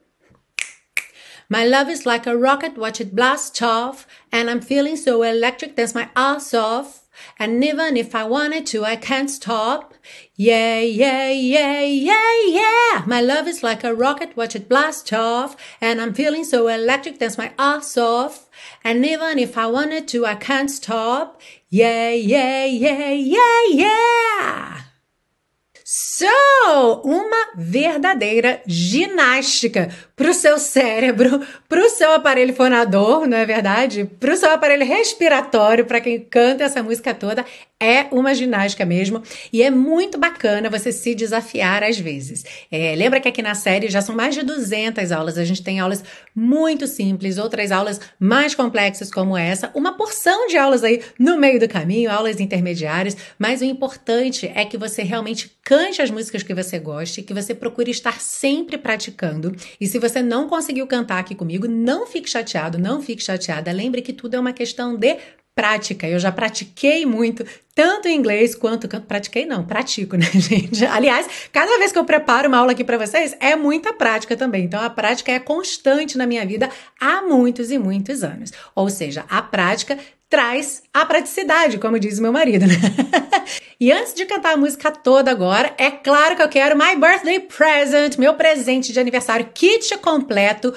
My 1.48 1.64
love 1.64 1.88
is 1.88 2.04
like 2.04 2.26
a 2.26 2.36
rocket, 2.36 2.76
watch 2.76 3.00
it 3.00 3.14
blast 3.14 3.62
off. 3.62 4.06
And 4.32 4.50
I'm 4.50 4.60
feeling 4.60 4.96
so 4.96 5.22
electric, 5.22 5.76
dance 5.76 5.94
my 5.94 6.08
ass 6.16 6.52
off. 6.54 7.05
And 7.38 7.62
even 7.64 7.96
if 7.96 8.14
I 8.14 8.24
wanted 8.24 8.66
to, 8.66 8.84
I 8.84 8.96
can't 8.96 9.30
stop. 9.30 9.94
Yeah, 10.34 10.80
yeah, 10.80 11.30
yeah, 11.30 11.80
yeah, 11.82 12.32
yeah. 12.46 13.04
My 13.06 13.20
love 13.20 13.46
is 13.48 13.62
like 13.62 13.84
a 13.84 13.94
rocket, 13.94 14.36
watch 14.36 14.54
it 14.56 14.68
blast 14.68 15.12
off. 15.12 15.56
And 15.80 16.00
I'm 16.00 16.14
feeling 16.14 16.44
so 16.44 16.68
electric, 16.68 17.18
dance 17.18 17.38
my 17.38 17.52
ass 17.58 17.96
off. 17.96 18.48
And 18.84 19.04
even 19.04 19.38
if 19.38 19.56
I 19.56 19.66
wanted 19.66 20.08
to, 20.08 20.26
I 20.26 20.34
can't 20.34 20.70
stop. 20.70 21.40
Yeah, 21.68 22.10
yeah, 22.10 22.64
yeah, 22.64 23.10
yeah, 23.10 23.62
yeah. 23.70 24.80
So, 25.88 27.02
uma 27.04 27.52
verdadeira 27.56 28.60
ginástica 28.66 29.88
para 30.16 30.30
o 30.30 30.34
seu 30.34 30.58
cérebro, 30.58 31.46
para 31.68 31.84
o 31.84 31.90
seu 31.90 32.12
aparelho 32.12 32.54
fonador, 32.54 33.26
não 33.26 33.36
é 33.36 33.44
verdade? 33.44 34.04
Para 34.18 34.32
o 34.32 34.36
seu 34.36 34.50
aparelho 34.50 34.86
respiratório, 34.86 35.84
para 35.84 36.00
quem 36.00 36.18
canta 36.18 36.64
essa 36.64 36.82
música 36.82 37.12
toda, 37.12 37.44
é 37.78 38.06
uma 38.10 38.34
ginástica 38.34 38.86
mesmo 38.86 39.22
e 39.52 39.62
é 39.62 39.70
muito 39.70 40.16
bacana 40.16 40.70
você 40.70 40.90
se 40.90 41.14
desafiar 41.14 41.82
às 41.82 41.98
vezes. 41.98 42.44
É, 42.72 42.94
lembra 42.96 43.20
que 43.20 43.28
aqui 43.28 43.42
na 43.42 43.54
série 43.54 43.90
já 43.90 44.00
são 44.00 44.14
mais 44.14 44.34
de 44.34 44.42
200 44.42 45.12
aulas, 45.12 45.36
a 45.36 45.44
gente 45.44 45.62
tem 45.62 45.78
aulas 45.78 46.02
muito 46.34 46.86
simples, 46.86 47.36
outras 47.36 47.70
aulas 47.70 48.00
mais 48.18 48.54
complexas 48.54 49.10
como 49.10 49.36
essa, 49.36 49.70
uma 49.74 49.94
porção 49.94 50.46
de 50.46 50.56
aulas 50.56 50.82
aí 50.82 51.02
no 51.18 51.36
meio 51.36 51.60
do 51.60 51.68
caminho, 51.68 52.10
aulas 52.10 52.40
intermediárias, 52.40 53.16
mas 53.38 53.60
o 53.60 53.64
importante 53.64 54.50
é 54.54 54.64
que 54.64 54.78
você 54.78 55.02
realmente 55.02 55.54
cante 55.62 56.00
as 56.00 56.10
músicas 56.10 56.42
que 56.42 56.54
você 56.54 56.78
goste, 56.78 57.22
que 57.22 57.34
você 57.34 57.54
procure 57.54 57.90
estar 57.90 58.20
sempre 58.20 58.78
praticando. 58.78 59.54
E 59.80 59.86
se 59.86 59.98
você 59.98 60.05
não 60.22 60.48
conseguiu 60.48 60.86
cantar 60.86 61.18
aqui 61.18 61.34
comigo, 61.34 61.66
não 61.66 62.06
fique 62.06 62.28
chateado, 62.28 62.78
não 62.78 63.02
fique 63.02 63.22
chateada. 63.22 63.72
Lembre 63.72 64.02
que 64.02 64.12
tudo 64.12 64.34
é 64.34 64.40
uma 64.40 64.52
questão 64.52 64.96
de 64.96 65.16
prática. 65.56 66.06
Eu 66.06 66.18
já 66.18 66.30
pratiquei 66.30 67.06
muito, 67.06 67.42
tanto 67.74 68.08
inglês 68.08 68.54
quanto 68.54 68.86
pratiquei 69.00 69.46
não, 69.46 69.64
pratico, 69.64 70.14
né, 70.14 70.26
gente? 70.34 70.84
Aliás, 70.84 71.26
cada 71.50 71.78
vez 71.78 71.90
que 71.90 71.98
eu 71.98 72.04
preparo 72.04 72.48
uma 72.48 72.58
aula 72.58 72.72
aqui 72.72 72.84
para 72.84 72.98
vocês, 72.98 73.34
é 73.40 73.56
muita 73.56 73.94
prática 73.94 74.36
também. 74.36 74.64
Então 74.64 74.82
a 74.82 74.90
prática 74.90 75.32
é 75.32 75.38
constante 75.38 76.18
na 76.18 76.26
minha 76.26 76.44
vida 76.44 76.68
há 77.00 77.22
muitos 77.22 77.70
e 77.70 77.78
muitos 77.78 78.22
anos. 78.22 78.52
Ou 78.74 78.90
seja, 78.90 79.24
a 79.30 79.40
prática 79.40 79.98
traz 80.28 80.82
a 80.92 81.06
praticidade, 81.06 81.78
como 81.78 81.98
diz 81.98 82.18
meu 82.18 82.32
marido, 82.32 82.66
né? 82.66 82.74
e 83.78 83.92
antes 83.92 84.12
de 84.12 84.26
cantar 84.26 84.54
a 84.54 84.56
música 84.56 84.90
toda 84.90 85.30
agora, 85.30 85.72
é 85.78 85.90
claro 85.90 86.34
que 86.34 86.42
eu 86.42 86.48
quero 86.48 86.76
my 86.76 86.96
birthday 86.96 87.40
present, 87.40 88.18
meu 88.18 88.34
presente 88.34 88.92
de 88.92 88.98
aniversário, 88.98 89.48
kit 89.54 89.96
completo, 89.98 90.74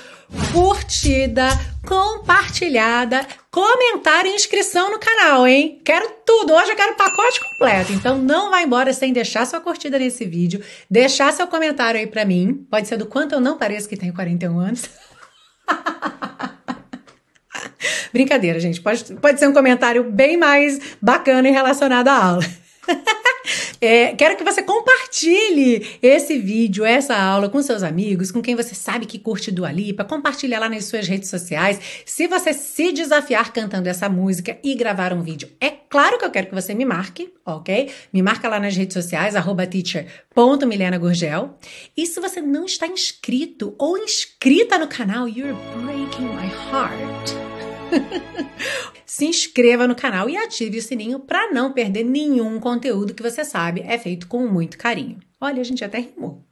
curtida, 0.52 1.48
compartilhada, 1.88 3.26
comentário 3.50 4.32
e 4.32 4.36
inscrição 4.36 4.92
no 4.92 5.00
canal, 5.00 5.48
hein? 5.48 5.82
Quero 5.84 6.12
tudo, 6.24 6.54
hoje 6.54 6.72
eu 6.72 6.76
quero 6.76 6.94
o 6.94 6.98
pacote 6.98 7.40
completo. 7.40 7.92
Então 7.92 8.18
não 8.20 8.52
vai 8.52 8.66
embora 8.66 8.94
sem 8.94 9.12
deixar 9.12 9.48
sua 9.48 9.60
curtida 9.60 9.98
nesse 9.98 10.26
vídeo, 10.26 10.64
deixar 10.90 11.34
seu 11.34 11.48
comentário 11.48 12.00
aí 12.00 12.06
para 12.06 12.24
mim, 12.24 12.68
pode 12.70 12.88
ser 12.88 12.98
do 12.98 13.08
quanto 13.08 13.34
eu 13.34 13.42
não 13.42 13.58
pareço 13.58 13.90
que 13.90 13.98
tenho 13.98 14.14
41 14.14 14.60
anos. 14.60 14.84
Brincadeira, 18.14 18.60
gente. 18.60 18.82
Pode, 18.82 19.14
pode 19.16 19.40
ser 19.40 19.48
um 19.48 19.54
comentário 19.54 20.04
bem 20.04 20.38
mais 20.38 20.80
bacana 21.02 21.48
e 21.48 21.52
relacionado 21.52 22.08
à 22.08 22.24
aula. 22.24 22.46
É, 23.82 24.14
quero 24.16 24.36
que 24.36 24.44
você 24.44 24.62
compartilhe 24.62 25.98
esse 26.02 26.38
vídeo, 26.38 26.84
essa 26.84 27.16
aula 27.16 27.48
com 27.48 27.62
seus 27.62 27.82
amigos, 27.82 28.30
com 28.30 28.42
quem 28.42 28.54
você 28.54 28.76
sabe 28.76 29.06
que 29.06 29.18
curte 29.18 29.52
Dua 29.52 29.72
Lipa, 29.72 30.04
compartilha 30.04 30.60
lá 30.60 30.68
nas 30.68 30.84
suas 30.86 31.08
redes 31.08 31.30
sociais. 31.30 31.80
Se 32.06 32.28
você 32.28 32.54
se 32.54 32.92
desafiar 32.92 33.54
cantando 33.54 33.88
essa 33.88 34.10
música 34.10 34.58
e 34.64 34.76
gravar 34.76 35.14
um 35.14 35.22
vídeo, 35.22 35.50
é 35.62 35.70
claro 35.70 36.18
que 36.18 36.26
eu 36.26 36.32
quero 36.32 36.48
que 36.48 36.56
você 36.56 36.74
me 36.74 36.84
marque, 36.84 37.34
ok? 37.46 37.90
Me 38.12 38.22
marca 38.22 38.50
lá 38.50 38.60
nas 38.60 38.76
redes 38.76 38.94
sociais, 38.94 39.34
teacher.milenagurgel. 39.72 41.58
E 41.96 42.06
se 42.06 42.20
você 42.20 42.42
não 42.42 42.66
está 42.66 42.86
inscrito 42.86 43.74
ou 43.78 43.98
inscrita 43.98 44.78
no 44.78 44.88
canal, 44.88 45.26
you're 45.28 45.56
breaking 45.86 46.26
my 46.26 46.52
heart. 46.72 47.59
Se 49.06 49.26
inscreva 49.26 49.88
no 49.88 49.96
canal 49.96 50.30
e 50.30 50.38
ative 50.38 50.78
o 50.78 50.82
sininho 50.82 51.20
para 51.20 51.52
não 51.52 51.74
perder 51.74 52.04
nenhum 52.04 52.60
conteúdo 52.60 53.14
que 53.14 53.24
você 53.24 53.44
sabe 53.44 53.84
é 53.86 53.98
feito 53.98 54.28
com 54.28 54.48
muito 54.48 54.78
carinho. 54.78 55.20
Olha, 55.42 55.62
a 55.62 55.64
gente 55.64 55.84
até 55.84 56.00
rimou. 56.00 56.44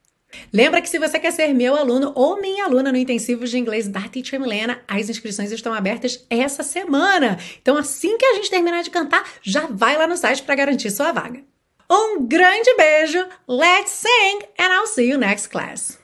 Lembra 0.51 0.81
que 0.81 0.89
se 0.89 0.99
você 0.99 1.19
quer 1.19 1.31
ser 1.31 1.53
meu 1.53 1.75
aluno 1.75 2.11
ou 2.15 2.39
minha 2.39 2.65
aluna 2.65 2.91
no 2.91 2.97
intensivo 2.97 3.45
de 3.45 3.57
inglês 3.57 3.87
da 3.87 4.01
Teacher 4.01 4.39
Milena, 4.39 4.81
as 4.87 5.09
inscrições 5.09 5.51
estão 5.51 5.73
abertas 5.73 6.25
essa 6.29 6.63
semana. 6.63 7.39
Então, 7.61 7.77
assim 7.77 8.17
que 8.17 8.25
a 8.25 8.33
gente 8.35 8.49
terminar 8.49 8.83
de 8.83 8.89
cantar, 8.89 9.23
já 9.41 9.67
vai 9.67 9.97
lá 9.97 10.05
no 10.05 10.17
site 10.17 10.43
para 10.43 10.55
garantir 10.55 10.91
sua 10.91 11.11
vaga. 11.11 11.43
Um 11.89 12.27
grande 12.27 12.73
beijo, 12.75 13.25
let's 13.47 13.91
sing, 13.91 14.45
and 14.59 14.73
I'll 14.73 14.87
see 14.87 15.09
you 15.09 15.17
next 15.17 15.49
class. 15.49 15.97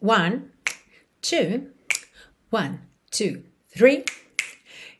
One, 0.00 0.50
two, 1.20 1.68
one, 2.50 2.80
two. 3.10 3.51
Three. 3.74 4.04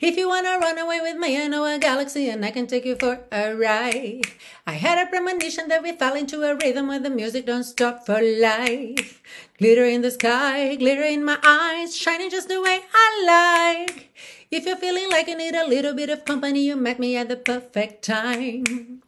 If 0.00 0.16
you 0.16 0.28
wanna 0.28 0.58
run 0.58 0.78
away 0.78 1.00
with 1.00 1.16
me, 1.16 1.40
I 1.40 1.46
know 1.46 1.64
a 1.64 1.78
galaxy 1.78 2.28
and 2.28 2.44
I 2.44 2.50
can 2.50 2.66
take 2.66 2.85
you 2.85 2.96
for 2.96 3.20
a 3.30 3.54
ride. 3.54 4.22
I 4.66 4.72
had 4.72 4.98
a 4.98 5.08
premonition 5.08 5.68
that 5.68 5.82
we 5.82 5.92
fell 5.92 6.16
into 6.16 6.42
a 6.42 6.56
rhythm 6.56 6.88
where 6.88 6.98
the 6.98 7.08
music 7.08 7.46
don't 7.46 7.62
stop 7.62 8.04
for 8.04 8.20
life. 8.20 9.22
Glitter 9.58 9.85
in 9.85 10.02
the 10.02 10.11
sky, 10.11 10.74
glitter 10.74 11.04
in 11.04 11.24
my 11.24 11.38
eyes, 11.44 11.96
shining 11.96 12.30
just 12.30 12.48
the 12.48 12.61
way 12.61 12.80
I 12.92 13.87
like. 13.87 14.12
If 14.50 14.66
you're 14.66 14.76
feeling 14.76 15.08
like 15.08 15.29
you 15.29 15.37
need 15.37 15.54
a 15.54 15.68
little 15.68 15.94
bit 15.94 16.10
of 16.10 16.25
company, 16.25 16.66
you 16.66 16.75
met 16.75 16.98
me 16.98 17.16
at 17.16 17.29
the 17.29 17.37
perfect 17.37 18.02
time. 18.02 19.02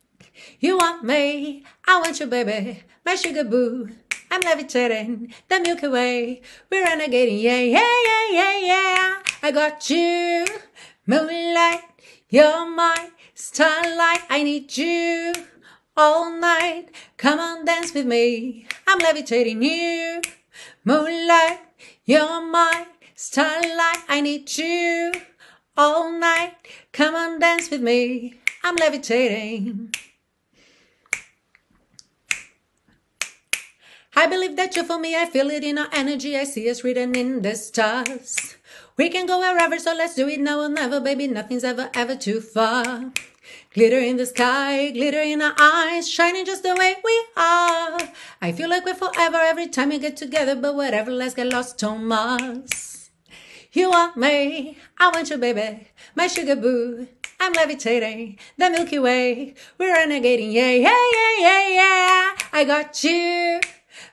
You 0.60 0.76
want 0.78 1.02
me, 1.02 1.64
I 1.88 2.00
want 2.00 2.20
you, 2.20 2.26
baby, 2.26 2.84
my 3.04 3.16
sugar 3.16 3.44
boo. 3.44 3.90
I'm 4.34 4.40
levitating 4.40 5.32
the 5.48 5.60
Milky 5.60 5.86
Way. 5.86 6.42
We're 6.68 6.84
renegading, 6.84 7.40
yeah, 7.40 7.60
yeah, 7.60 7.88
yeah, 8.04 8.30
yeah, 8.32 8.58
yeah. 8.58 9.22
I 9.44 9.52
got 9.52 9.88
you, 9.88 10.44
moonlight, 11.06 11.82
you're 12.28 12.68
my 12.68 13.10
starlight. 13.34 14.22
I 14.28 14.42
need 14.42 14.76
you 14.76 15.34
all 15.96 16.32
night. 16.32 16.88
Come 17.16 17.38
on, 17.38 17.64
dance 17.64 17.94
with 17.94 18.06
me. 18.06 18.66
I'm 18.88 18.98
levitating 18.98 19.62
you, 19.62 20.20
moonlight, 20.84 21.60
you're 22.04 22.44
my 22.44 22.88
starlight. 23.14 24.02
I 24.08 24.20
need 24.20 24.58
you 24.58 25.12
all 25.76 26.10
night. 26.10 26.56
Come 26.90 27.14
on, 27.14 27.38
dance 27.38 27.70
with 27.70 27.82
me. 27.82 28.40
I'm 28.64 28.74
levitating. 28.74 29.94
I 34.16 34.26
believe 34.26 34.56
that 34.56 34.76
you 34.76 34.84
feel 34.84 34.98
me, 34.98 35.16
I 35.16 35.26
feel 35.26 35.50
it 35.50 35.64
in 35.64 35.76
our 35.76 35.88
energy, 35.92 36.36
I 36.36 36.44
see 36.44 36.70
us 36.70 36.84
written 36.84 37.16
in 37.16 37.42
the 37.42 37.56
stars. 37.56 38.56
We 38.96 39.08
can 39.08 39.26
go 39.26 39.40
wherever, 39.40 39.76
so 39.78 39.92
let's 39.92 40.14
do 40.14 40.28
it 40.28 40.38
now 40.40 40.60
or 40.60 40.68
never, 40.68 41.00
baby. 41.00 41.26
Nothing's 41.26 41.64
ever, 41.64 41.90
ever 41.94 42.14
too 42.14 42.40
far. 42.40 43.12
Glitter 43.74 43.98
in 43.98 44.16
the 44.16 44.26
sky, 44.26 44.90
glitter 44.92 45.20
in 45.20 45.42
our 45.42 45.54
eyes, 45.58 46.08
shining 46.08 46.46
just 46.46 46.62
the 46.62 46.76
way 46.76 46.94
we 47.04 47.24
are. 47.36 47.98
I 48.40 48.52
feel 48.52 48.70
like 48.70 48.84
we're 48.84 48.94
forever 48.94 49.38
every 49.38 49.66
time 49.66 49.88
we 49.88 49.98
get 49.98 50.16
together, 50.16 50.54
but 50.54 50.76
whatever, 50.76 51.10
let's 51.10 51.34
get 51.34 51.48
lost, 51.48 51.80
Thomas. 51.80 53.10
You 53.72 53.90
want 53.90 54.16
me, 54.16 54.78
I 54.96 55.08
want 55.08 55.30
you, 55.30 55.38
baby, 55.38 55.88
my 56.14 56.28
sugar 56.28 56.54
boo. 56.54 57.08
I'm 57.40 57.52
levitating 57.52 58.38
the 58.56 58.70
Milky 58.70 59.00
Way. 59.00 59.54
We're 59.76 59.96
renegading, 59.96 60.52
yeah, 60.52 60.70
yeah, 60.70 61.10
yeah, 61.12 61.38
yeah, 61.40 61.68
yeah. 61.68 62.36
I 62.52 62.64
got 62.64 63.02
you. 63.02 63.60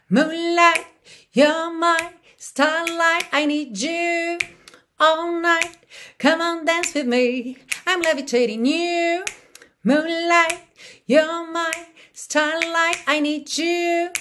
Moonlight, 0.09 0.85
you're 1.33 1.73
my 1.73 2.13
starlight. 2.37 3.27
I 3.31 3.45
need 3.45 3.77
you 3.77 4.37
all 4.99 5.39
night. 5.39 5.77
Come 6.19 6.41
on, 6.41 6.65
dance 6.65 6.93
with 6.93 7.07
me. 7.07 7.57
I'm 7.87 8.01
levitating 8.01 8.65
you. 8.65 9.23
Moonlight, 9.83 10.59
you're 11.05 11.51
my 11.51 11.71
starlight. 12.13 12.97
I 13.07 13.19
need 13.19 13.57
you 13.57 14.11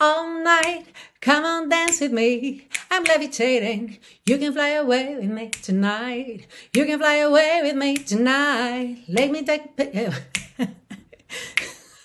all 0.00 0.42
night. 0.42 0.86
Come 1.20 1.44
on, 1.44 1.68
dance 1.68 2.00
with 2.00 2.12
me. 2.12 2.68
I'm 2.90 3.04
levitating. 3.04 3.98
You 4.26 4.38
can 4.38 4.52
fly 4.52 4.68
away 4.68 5.16
with 5.16 5.30
me 5.30 5.50
tonight. 5.50 6.46
You 6.74 6.84
can 6.84 6.98
fly 6.98 7.16
away 7.16 7.60
with 7.62 7.76
me 7.76 7.96
tonight. 7.96 9.04
Let 9.08 9.30
me 9.30 9.42
take 9.42 9.76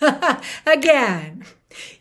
again. 0.65 1.45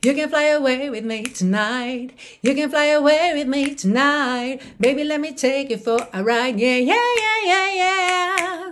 You 0.03 0.15
can 0.15 0.29
fly 0.29 0.45
away 0.45 0.91
with 0.91 1.05
me 1.05 1.25
tonight. 1.25 2.11
You 2.43 2.55
can 2.55 2.71
fly 2.71 2.87
away 2.87 3.33
with 3.35 3.49
me 3.49 3.75
tonight. 3.75 4.61
Baby, 4.81 5.05
let 5.05 5.21
me 5.21 5.33
take 5.33 5.71
you 5.71 5.79
for 5.79 6.09
a 6.13 6.23
ride. 6.23 6.59
Yeah, 6.59 6.77
yeah, 6.77 6.95
yeah, 7.17 7.45
yeah, 7.45 7.75
yeah. 7.75 8.68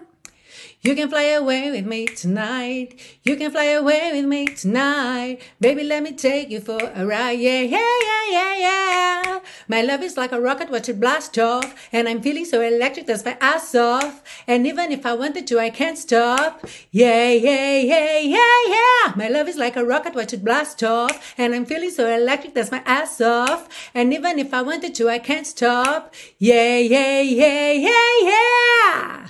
You 0.86 0.94
can 0.94 1.10
fly 1.10 1.24
away 1.24 1.72
with 1.72 1.84
me 1.84 2.06
tonight. 2.06 2.94
You 3.24 3.34
can 3.34 3.50
fly 3.50 3.64
away 3.64 4.12
with 4.12 4.24
me 4.24 4.46
tonight. 4.46 5.40
Baby, 5.60 5.82
let 5.82 6.04
me 6.04 6.12
take 6.12 6.48
you 6.48 6.60
for 6.60 6.78
a 6.94 7.04
ride. 7.04 7.40
Yeah, 7.40 7.62
yeah, 7.62 7.98
yeah, 8.04 8.24
yeah, 8.30 8.58
yeah. 8.60 9.40
My 9.66 9.82
love 9.82 10.04
is 10.04 10.16
like 10.16 10.30
a 10.30 10.40
rocket, 10.40 10.70
watch 10.70 10.88
it 10.88 11.00
blast 11.00 11.40
off. 11.40 11.74
And 11.90 12.08
I'm 12.08 12.22
feeling 12.22 12.44
so 12.44 12.60
electric, 12.60 13.06
that's 13.06 13.24
my 13.24 13.36
ass 13.40 13.74
off. 13.74 14.22
And 14.46 14.64
even 14.64 14.92
if 14.92 15.04
I 15.04 15.14
wanted 15.14 15.48
to, 15.48 15.58
I 15.58 15.70
can't 15.70 15.98
stop. 15.98 16.64
Yeah, 16.92 17.32
yeah, 17.32 17.78
yeah, 17.78 18.18
yeah, 18.18 18.58
yeah. 18.68 19.12
My 19.16 19.28
love 19.28 19.48
is 19.48 19.56
like 19.56 19.74
a 19.74 19.84
rocket, 19.84 20.14
watch 20.14 20.34
it 20.34 20.44
blast 20.44 20.84
off. 20.84 21.34
And 21.36 21.52
I'm 21.52 21.66
feeling 21.66 21.90
so 21.90 22.08
electric, 22.08 22.54
that's 22.54 22.70
my 22.70 22.84
ass 22.86 23.20
off. 23.20 23.90
And 23.92 24.14
even 24.14 24.38
if 24.38 24.54
I 24.54 24.62
wanted 24.62 24.94
to, 24.94 25.08
I 25.08 25.18
can't 25.18 25.48
stop. 25.48 26.14
Yeah, 26.38 26.78
yeah, 26.78 27.22
yeah, 27.22 27.72
yeah, 27.72 29.26